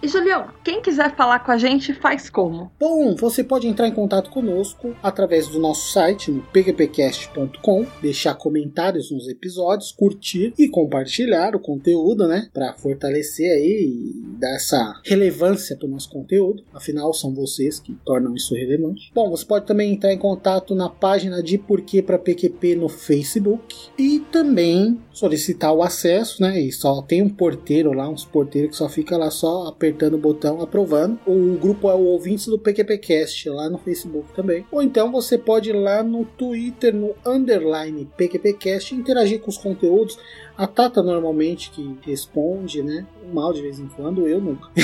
E 0.00 0.06
Julião, 0.06 0.46
quem 0.62 0.80
quiser 0.80 1.16
falar 1.16 1.40
com 1.40 1.50
a 1.50 1.58
gente, 1.58 1.92
faz 1.92 2.30
como? 2.30 2.70
Bom, 2.78 3.16
você 3.16 3.42
pode 3.42 3.66
entrar 3.66 3.88
em 3.88 3.92
contato 3.92 4.30
conosco 4.30 4.94
através 5.02 5.48
do 5.48 5.58
nosso 5.58 5.90
site 5.92 6.30
no 6.30 6.40
pgpcast.com, 6.42 7.84
deixar 8.00 8.34
comentários 8.34 9.10
nos 9.10 9.26
episódios, 9.26 9.90
curtir 9.90 10.54
e 10.56 10.68
compartilhar 10.68 11.56
o 11.56 11.60
conteúdo, 11.60 12.28
né? 12.28 12.48
Para 12.54 12.74
fortalecer 12.74 13.50
aí 13.50 13.88
e 13.88 14.38
dar 14.38 14.54
essa 14.54 15.00
relevância 15.04 15.76
para 15.76 15.88
o 15.88 15.90
nosso 15.90 16.08
conteúdo. 16.10 16.62
Afinal, 16.72 17.12
são 17.12 17.34
vocês 17.34 17.80
que 17.80 17.92
tornam 18.06 18.36
isso 18.36 18.54
relevante. 18.54 19.10
Bom, 19.12 19.28
você 19.28 19.44
pode 19.44 19.66
também 19.66 19.92
entrar 19.92 20.12
em 20.12 20.18
contato 20.18 20.76
na 20.76 20.88
página 20.88 21.42
de 21.42 21.58
Porquê 21.58 22.00
para 22.02 22.18
PQP 22.18 22.76
no 22.76 22.88
Facebook 22.88 23.74
e 23.98 24.20
também 24.30 25.00
solicitar 25.12 25.72
o 25.72 25.82
acesso, 25.82 26.40
né? 26.40 26.60
E 26.60 26.70
só 26.70 27.02
tem 27.02 27.20
um 27.20 27.28
porteiro 27.28 27.92
lá, 27.92 28.08
uns 28.08 28.24
porteiros 28.24 28.70
que 28.70 28.76
só 28.76 28.88
fica 28.88 29.16
lá 29.16 29.30
só 29.30 29.66
apertando 29.66 29.87
o 30.14 30.18
botão 30.18 30.60
aprovando. 30.60 31.18
O 31.26 31.56
grupo 31.58 31.90
é 31.90 31.94
o 31.94 32.00
Ouvintes 32.00 32.46
do 32.46 32.58
PQPcast 32.58 33.48
lá 33.50 33.68
no 33.68 33.78
Facebook 33.78 34.32
também. 34.34 34.64
Ou 34.70 34.82
então 34.82 35.10
você 35.10 35.36
pode 35.36 35.70
ir 35.70 35.74
lá 35.74 36.02
no 36.02 36.24
Twitter, 36.24 36.94
no 36.94 37.14
underline 37.24 38.08
PQPcast, 38.16 38.94
interagir 38.94 39.40
com 39.40 39.50
os 39.50 39.58
conteúdos. 39.58 40.18
A 40.56 40.66
Tata 40.66 41.02
normalmente 41.02 41.70
que 41.70 41.96
responde, 42.02 42.82
né? 42.82 43.06
Mal 43.32 43.52
de 43.52 43.62
vez 43.62 43.78
em 43.78 43.88
quando, 43.88 44.26
eu 44.26 44.40
nunca. 44.40 44.68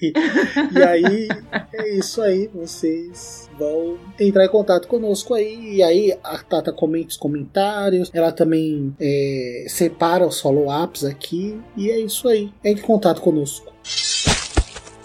e 0.00 0.82
aí 0.82 1.28
é 1.72 1.96
isso 1.96 2.22
aí, 2.22 2.48
vocês 2.54 3.50
vão 3.58 3.98
entrar 4.18 4.44
em 4.44 4.48
contato 4.48 4.86
conosco 4.86 5.34
aí. 5.34 5.76
E 5.76 5.82
aí 5.82 6.16
a 6.22 6.38
Tata 6.38 6.72
comenta 6.72 7.08
os 7.08 7.16
comentários, 7.16 8.10
ela 8.12 8.32
também 8.32 8.94
é, 9.00 9.66
separa 9.68 10.26
os 10.26 10.40
follow-ups 10.40 11.04
aqui. 11.04 11.58
E 11.76 11.90
é 11.90 11.98
isso 11.98 12.28
aí. 12.28 12.52
Entre 12.64 12.82
em 12.82 12.86
contato 12.86 13.20
conosco. 13.20 13.72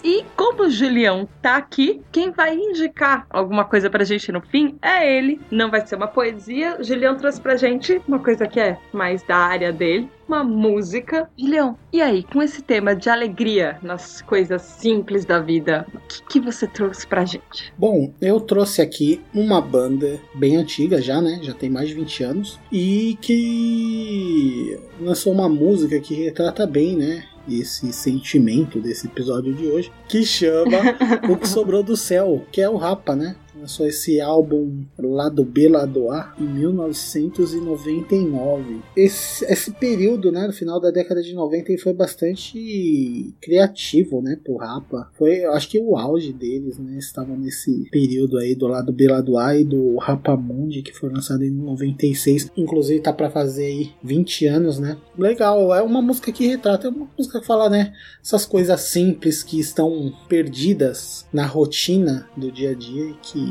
E 0.04 0.22
como 0.36 0.64
o 0.64 0.70
Julião 0.70 1.26
tá 1.40 1.56
aqui, 1.56 2.02
quem 2.12 2.30
vai 2.30 2.54
indicar 2.54 3.26
alguma 3.30 3.64
coisa 3.64 3.88
pra 3.88 4.04
gente 4.04 4.30
no 4.30 4.42
fim 4.42 4.76
é 4.82 5.16
ele. 5.16 5.40
Não 5.50 5.70
vai 5.70 5.84
ser 5.86 5.96
uma 5.96 6.06
poesia. 6.06 6.76
O 6.78 6.84
Julião 6.84 7.16
trouxe 7.16 7.40
pra 7.40 7.56
gente 7.56 8.02
uma 8.06 8.18
coisa 8.18 8.46
que 8.46 8.60
é 8.60 8.78
mais 8.92 9.22
da 9.22 9.34
área 9.34 9.72
dele. 9.72 10.10
Uma 10.28 10.44
música. 10.44 11.30
Julião, 11.38 11.78
e 11.90 12.02
aí, 12.02 12.22
com 12.22 12.42
esse 12.42 12.60
tema 12.60 12.94
de 12.94 13.08
alegria 13.08 13.78
nas 13.82 14.20
coisas 14.20 14.60
simples 14.60 15.24
da 15.24 15.38
vida, 15.38 15.86
o 15.94 15.98
que, 16.00 16.22
que 16.24 16.40
você 16.40 16.66
trouxe 16.66 17.06
pra 17.06 17.24
gente? 17.24 17.72
Bom, 17.78 18.12
eu 18.20 18.38
trouxe 18.40 18.82
aqui 18.82 19.22
uma 19.34 19.60
banda 19.60 20.20
bem 20.34 20.56
antiga 20.56 21.00
já, 21.00 21.22
né? 21.22 21.40
Já 21.42 21.54
tem 21.54 21.70
mais 21.70 21.88
de 21.88 21.94
20 21.94 22.24
anos. 22.24 22.60
E 22.70 23.16
que 23.22 24.78
lançou 25.00 25.32
uma 25.32 25.48
música 25.48 25.98
que 25.98 26.14
retrata 26.14 26.66
bem, 26.66 26.94
né? 26.94 27.24
Esse 27.48 27.92
sentimento 27.92 28.80
desse 28.80 29.06
episódio 29.06 29.52
de 29.54 29.66
hoje, 29.66 29.92
que 30.08 30.24
chama 30.24 30.78
O 31.28 31.36
que 31.36 31.48
Sobrou 31.48 31.82
do 31.82 31.96
Céu, 31.96 32.44
que 32.50 32.60
é 32.60 32.68
o 32.68 32.76
Rapa, 32.76 33.14
né? 33.14 33.36
Lançou 33.58 33.86
esse 33.86 34.20
álbum 34.20 34.84
Lado 34.98 35.42
B, 35.44 35.68
Lado 35.68 36.10
A 36.10 36.34
em 36.38 36.44
1999. 36.44 38.80
Esse, 38.96 39.44
esse 39.46 39.70
período, 39.72 40.32
né, 40.32 40.46
no 40.46 40.52
final 40.52 40.80
da 40.80 40.90
década 40.90 41.22
de 41.22 41.34
90, 41.34 41.78
foi 41.78 41.92
bastante 41.92 43.32
criativo, 43.40 44.20
né, 44.20 44.36
pro 44.42 44.56
Rapa. 44.56 45.10
Foi, 45.14 45.44
acho 45.44 45.68
que 45.68 45.78
o 45.78 45.96
auge 45.96 46.32
deles, 46.32 46.78
né, 46.78 46.98
estavam 46.98 47.36
nesse 47.36 47.88
período 47.90 48.38
aí 48.38 48.54
do 48.54 48.66
Lado 48.66 48.92
B, 48.92 49.08
Lado 49.08 49.36
A 49.38 49.56
e 49.56 49.64
do 49.64 49.96
Rapa 49.96 50.36
Mundi, 50.36 50.82
que 50.82 50.92
foi 50.92 51.10
lançado 51.10 51.44
em 51.44 51.50
96. 51.50 52.50
Inclusive 52.56 53.00
tá 53.00 53.12
para 53.12 53.30
fazer 53.30 53.66
aí 53.66 53.90
20 54.02 54.46
anos, 54.46 54.78
né. 54.78 54.96
Legal, 55.16 55.74
é 55.74 55.82
uma 55.82 56.02
música 56.02 56.32
que 56.32 56.46
retrata, 56.46 56.86
é 56.86 56.90
uma 56.90 57.08
música 57.16 57.40
que 57.40 57.46
fala, 57.46 57.70
né, 57.70 57.92
essas 58.22 58.44
coisas 58.44 58.80
simples 58.80 59.42
que 59.42 59.60
estão 59.60 60.12
perdidas 60.28 61.26
na 61.32 61.46
rotina 61.46 62.28
do 62.36 62.50
dia 62.50 62.70
a 62.70 62.74
dia 62.74 63.10
e 63.10 63.14
que 63.14 63.43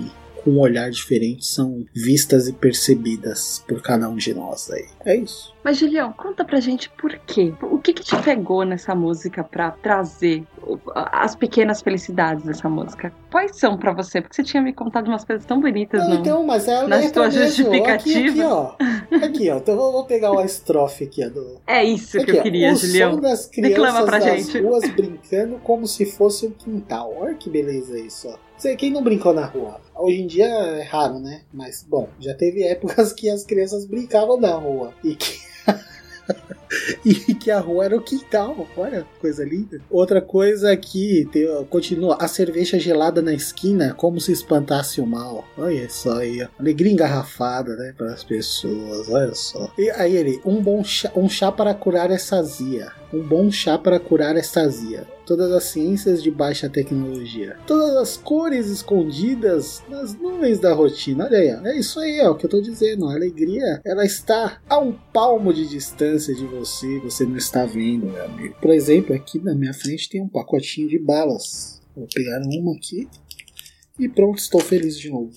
com 0.43 0.51
um 0.51 0.59
olhar 0.59 0.89
diferente 0.91 1.45
são 1.45 1.85
vistas 1.93 2.47
e 2.47 2.53
percebidas 2.53 3.63
por 3.67 3.81
cada 3.81 4.09
um 4.09 4.15
de 4.15 4.33
nós 4.33 4.69
aí. 4.69 4.85
É 5.05 5.15
isso. 5.15 5.52
Mas 5.63 5.77
Julião, 5.77 6.11
conta 6.11 6.43
pra 6.43 6.59
gente 6.59 6.89
por 6.89 7.17
quê. 7.25 7.53
O 7.61 7.79
que 7.79 7.93
que 7.93 8.03
te 8.03 8.15
pegou 8.21 8.65
nessa 8.65 8.93
música 8.93 9.43
pra 9.43 9.71
trazer 9.71 10.43
as 10.95 11.35
pequenas 11.35 11.81
felicidades 11.81 12.43
dessa 12.43 12.67
música? 12.67 13.13
Quais 13.31 13.57
são 13.57 13.77
para 13.77 13.93
você? 13.93 14.21
Porque 14.21 14.35
você 14.35 14.43
tinha 14.43 14.61
me 14.61 14.73
contado 14.73 15.07
umas 15.07 15.23
coisas 15.23 15.45
tão 15.45 15.61
bonitas 15.61 16.01
Não, 16.01 16.09
no, 16.09 16.15
então, 16.15 16.45
mas 16.45 16.67
é 16.67 16.85
nas 16.85 17.11
tuas 17.11 17.33
justificativas. 17.33 18.29
Aqui, 18.29 18.29
aqui, 18.29 18.43
ó. 18.43 19.25
Aqui, 19.25 19.49
ó. 19.49 19.57
Então 19.57 19.75
eu 19.75 19.91
vou 19.91 20.03
pegar 20.05 20.31
uma 20.31 20.43
estrofe 20.43 21.05
aqui. 21.05 21.23
Do... 21.29 21.61
É 21.65 21.83
isso 21.83 22.17
aqui, 22.17 22.31
que 22.31 22.37
eu 22.37 22.43
queria, 22.43 22.73
o 22.73 22.75
Julião. 22.75 23.13
Som 23.13 23.19
das 23.21 23.47
Declama 23.47 23.71
crianças 23.73 24.05
pra 24.05 24.19
das 24.19 24.27
gente. 24.27 24.59
ruas 24.59 24.89
brincando 24.89 25.59
como 25.63 25.87
se 25.87 26.05
fosse 26.05 26.45
um 26.45 26.51
quintal. 26.51 27.13
Olha 27.17 27.35
que 27.35 27.49
beleza 27.49 27.97
isso, 27.97 28.27
ó. 28.27 28.37
Você, 28.57 28.75
quem 28.75 28.91
não 28.91 29.01
brincou 29.01 29.33
na 29.33 29.45
rua? 29.45 29.79
Hoje 29.95 30.21
em 30.21 30.27
dia 30.27 30.45
é 30.45 30.83
raro, 30.83 31.19
né? 31.19 31.41
Mas, 31.53 31.85
bom, 31.87 32.07
já 32.19 32.33
teve 32.33 32.63
épocas 32.63 33.11
que 33.13 33.29
as 33.29 33.43
crianças 33.43 33.85
brincavam 33.85 34.39
na 34.39 34.53
rua. 34.53 34.93
E 35.03 35.15
que. 35.15 35.52
e 37.05 37.13
que 37.35 37.51
a 37.51 37.59
rua 37.59 37.85
era 37.85 37.97
o 37.97 38.01
quintal. 38.01 38.67
Olha, 38.75 39.05
coisa 39.19 39.43
linda. 39.43 39.81
Outra 39.89 40.21
coisa 40.21 40.75
que 40.75 41.27
tem, 41.31 41.45
continua: 41.69 42.17
a 42.19 42.27
cerveja 42.27 42.79
gelada 42.79 43.21
na 43.21 43.33
esquina, 43.33 43.93
como 43.93 44.19
se 44.19 44.31
espantasse 44.31 45.01
o 45.01 45.05
mal. 45.05 45.47
Olha 45.57 45.89
só 45.89 46.19
aí, 46.19 46.43
ó. 46.43 46.47
alegria 46.59 46.91
engarrafada, 46.91 47.75
né, 47.75 47.93
para 47.97 48.13
as 48.13 48.23
pessoas. 48.23 49.09
Olha 49.09 49.33
só. 49.33 49.71
E 49.77 49.89
aí 49.91 50.15
ele: 50.15 50.41
um 50.45 50.61
bom 50.61 50.83
chá, 50.83 51.11
um 51.15 51.29
chá 51.29 51.51
para 51.51 51.73
curar 51.73 52.11
essa 52.11 52.37
azia. 52.37 52.91
Um 53.13 53.21
bom 53.21 53.51
chá 53.51 53.77
para 53.77 53.99
curar 53.99 54.35
esta 54.35 54.61
azia. 54.61 55.07
Todas 55.23 55.51
as 55.51 55.65
ciências 55.65 56.23
de 56.23 56.31
baixa 56.31 56.67
tecnologia. 56.67 57.55
Todas 57.67 57.95
as 57.95 58.17
cores 58.17 58.67
escondidas 58.67 59.83
nas 59.87 60.15
nuvens 60.15 60.59
da 60.59 60.73
rotina. 60.73 61.25
Olha 61.25 61.37
aí, 61.37 61.53
ó. 61.53 61.67
é 61.67 61.77
isso 61.77 61.99
aí, 61.99 62.19
ó, 62.21 62.31
o 62.31 62.35
que 62.35 62.47
eu 62.47 62.49
tô 62.49 62.59
dizendo. 62.59 63.07
A 63.07 63.13
alegria, 63.13 63.79
ela 63.85 64.03
está 64.03 64.59
a 64.67 64.79
um 64.79 64.91
palmo 64.91 65.53
de 65.53 65.67
distância 65.69 66.33
de 66.33 66.43
você. 66.47 66.99
Você 67.01 67.23
não 67.23 67.37
está 67.37 67.65
vendo, 67.65 68.07
meu 68.07 68.25
amigo. 68.25 68.55
Por 68.59 68.71
exemplo, 68.71 69.15
aqui 69.15 69.37
na 69.39 69.53
minha 69.53 69.75
frente 69.75 70.09
tem 70.09 70.19
um 70.19 70.27
pacotinho 70.27 70.89
de 70.89 70.97
balas. 70.97 71.79
Vou 71.95 72.07
pegar 72.11 72.41
uma 72.41 72.75
aqui. 72.75 73.07
E 73.99 74.09
pronto, 74.09 74.39
estou 74.39 74.59
feliz 74.59 74.97
de 74.97 75.11
novo. 75.11 75.31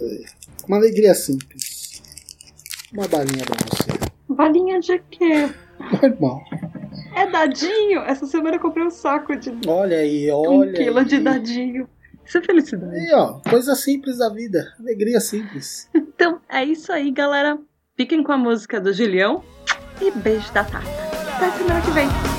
É, 0.00 0.24
Uma 0.66 0.78
alegria 0.78 1.14
simples. 1.14 2.00
Uma 2.90 3.06
balinha 3.06 3.44
pra 3.44 3.56
você. 3.68 4.10
Balinha 4.26 4.80
de 4.80 4.98
quê? 5.10 5.50
Normal. 6.02 6.42
É 7.20 7.26
dadinho? 7.30 8.00
Essa 8.00 8.26
semana 8.26 8.56
eu 8.56 8.60
comprei 8.60 8.84
um 8.84 8.90
saco 8.90 9.36
de 9.36 9.52
Olha 9.66 9.98
aí, 9.98 10.30
um 10.32 10.58
olha. 10.60 10.72
quilo 10.72 10.98
aí. 10.98 11.04
de 11.04 11.18
dadinho. 11.18 11.88
Isso 12.24 12.38
é 12.38 12.42
felicidade. 12.42 12.94
Aí, 12.94 13.10
ó, 13.12 13.40
coisa 13.48 13.74
simples 13.74 14.18
da 14.18 14.28
vida. 14.28 14.72
Alegria 14.78 15.20
simples. 15.20 15.88
Então, 15.94 16.40
é 16.48 16.64
isso 16.64 16.92
aí, 16.92 17.10
galera. 17.10 17.58
Fiquem 17.96 18.22
com 18.22 18.30
a 18.32 18.38
música 18.38 18.80
do 18.80 18.92
Julião 18.92 19.42
e 20.00 20.10
beijo 20.10 20.52
da 20.52 20.62
Tata. 20.64 20.84
Até 21.36 21.50
semana 21.50 21.80
que 21.80 21.90
vem. 21.90 22.29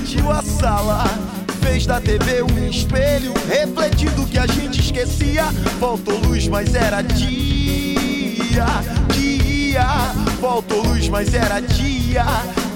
Invadiu 0.00 0.30
a 0.30 0.42
sala. 0.42 1.04
Fez 1.60 1.86
da 1.86 2.00
TV 2.00 2.42
um 2.42 2.68
espelho, 2.68 3.34
refletindo 3.46 4.26
que 4.26 4.38
a 4.38 4.46
gente 4.46 4.80
esquecia. 4.80 5.44
Faltou 5.78 6.18
luz, 6.20 6.48
mas 6.48 6.74
era 6.74 7.02
dia, 7.02 8.66
dia. 9.12 9.86
Faltou 10.40 10.82
luz, 10.82 11.08
mas 11.08 11.34
era 11.34 11.60
dia, 11.60 12.24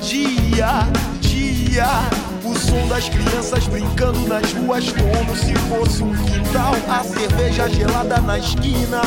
dia, 0.02 0.86
dia. 1.20 1.63
O 1.76 2.56
som 2.56 2.86
das 2.86 3.08
crianças 3.08 3.66
brincando 3.66 4.20
nas 4.28 4.52
ruas 4.52 4.84
como 4.92 5.36
se 5.36 5.56
fosse 5.68 6.04
um 6.04 6.14
quintal. 6.14 6.72
A 6.88 7.02
cerveja 7.02 7.68
gelada 7.68 8.20
na 8.20 8.38
esquina, 8.38 9.02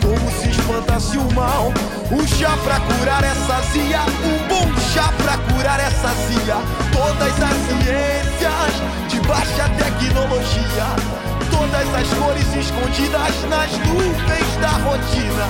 como 0.00 0.30
se 0.40 0.48
espantasse 0.48 1.18
o 1.18 1.34
mal. 1.34 1.70
Um 2.10 2.26
chá 2.26 2.56
pra 2.64 2.80
curar 2.80 3.22
essa 3.22 3.60
zia, 3.70 4.00
um 4.24 4.48
bom 4.48 4.80
chá 4.94 5.12
pra 5.18 5.36
curar 5.52 5.78
essa 5.78 6.08
zia. 6.08 6.56
Todas 6.90 7.34
as 7.42 7.56
ciências 7.66 9.10
de 9.10 9.20
baixa 9.28 9.68
tecnologia. 9.76 10.86
Todas 11.50 11.94
as 11.94 12.18
cores 12.18 12.56
escondidas 12.56 13.44
nas 13.50 13.70
nuvens 13.88 14.56
da 14.62 14.70
rotina. 14.70 15.48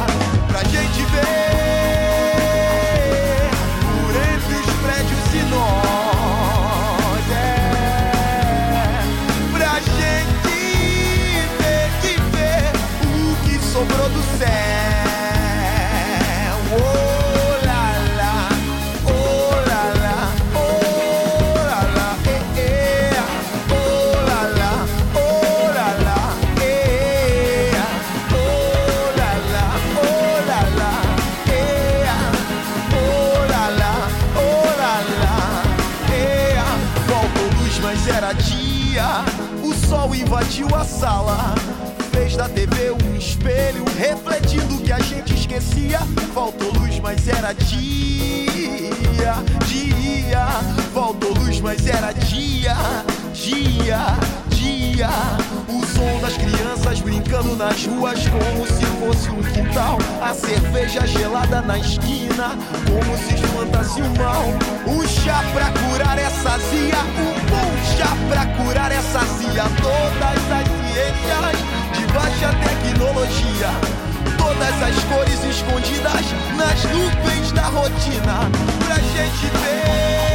Pra 0.48 0.64
gente 0.64 1.04
ver 1.12 2.05
era 47.28 47.52
dia, 47.52 48.54
dia. 49.66 50.46
Faltou 50.94 51.34
luz, 51.34 51.60
mas 51.60 51.86
era 51.86 52.12
dia, 52.12 52.76
dia, 53.32 54.16
dia. 54.50 55.08
O 55.68 55.84
som 55.86 56.20
das 56.20 56.36
crianças 56.36 57.00
brincando 57.00 57.56
nas 57.56 57.84
ruas 57.86 58.18
como 58.28 58.66
se 58.66 58.84
fosse 58.98 59.30
um 59.30 59.42
quintal. 59.42 59.98
A 60.22 60.32
cerveja 60.34 61.06
gelada 61.06 61.60
na 61.62 61.78
esquina, 61.78 62.56
como 62.86 63.18
se 63.18 63.34
espantasse 63.34 64.00
o 64.00 64.18
mal. 64.18 64.44
Um 64.86 65.06
chá 65.06 65.42
pra 65.52 65.70
curar 65.70 66.18
essa 66.18 66.58
zia, 66.70 66.98
um 67.18 67.34
bom 67.50 67.96
chá 67.96 68.16
pra 68.28 68.46
curar 68.62 68.92
essa 68.92 69.20
zia. 69.38 69.64
Todas 69.82 70.38
as 70.52 70.66
ciências 70.92 71.56
de 71.96 72.06
baixa 72.12 72.52
tecnologia. 72.62 74.06
Todas 74.46 74.80
as 74.80 75.04
cores 75.06 75.44
escondidas 75.44 76.24
nas 76.56 76.84
nuvens 76.84 77.50
da 77.50 77.62
rotina. 77.62 78.48
Pra 78.86 78.94
gente 78.94 79.46
ver. 79.46 80.25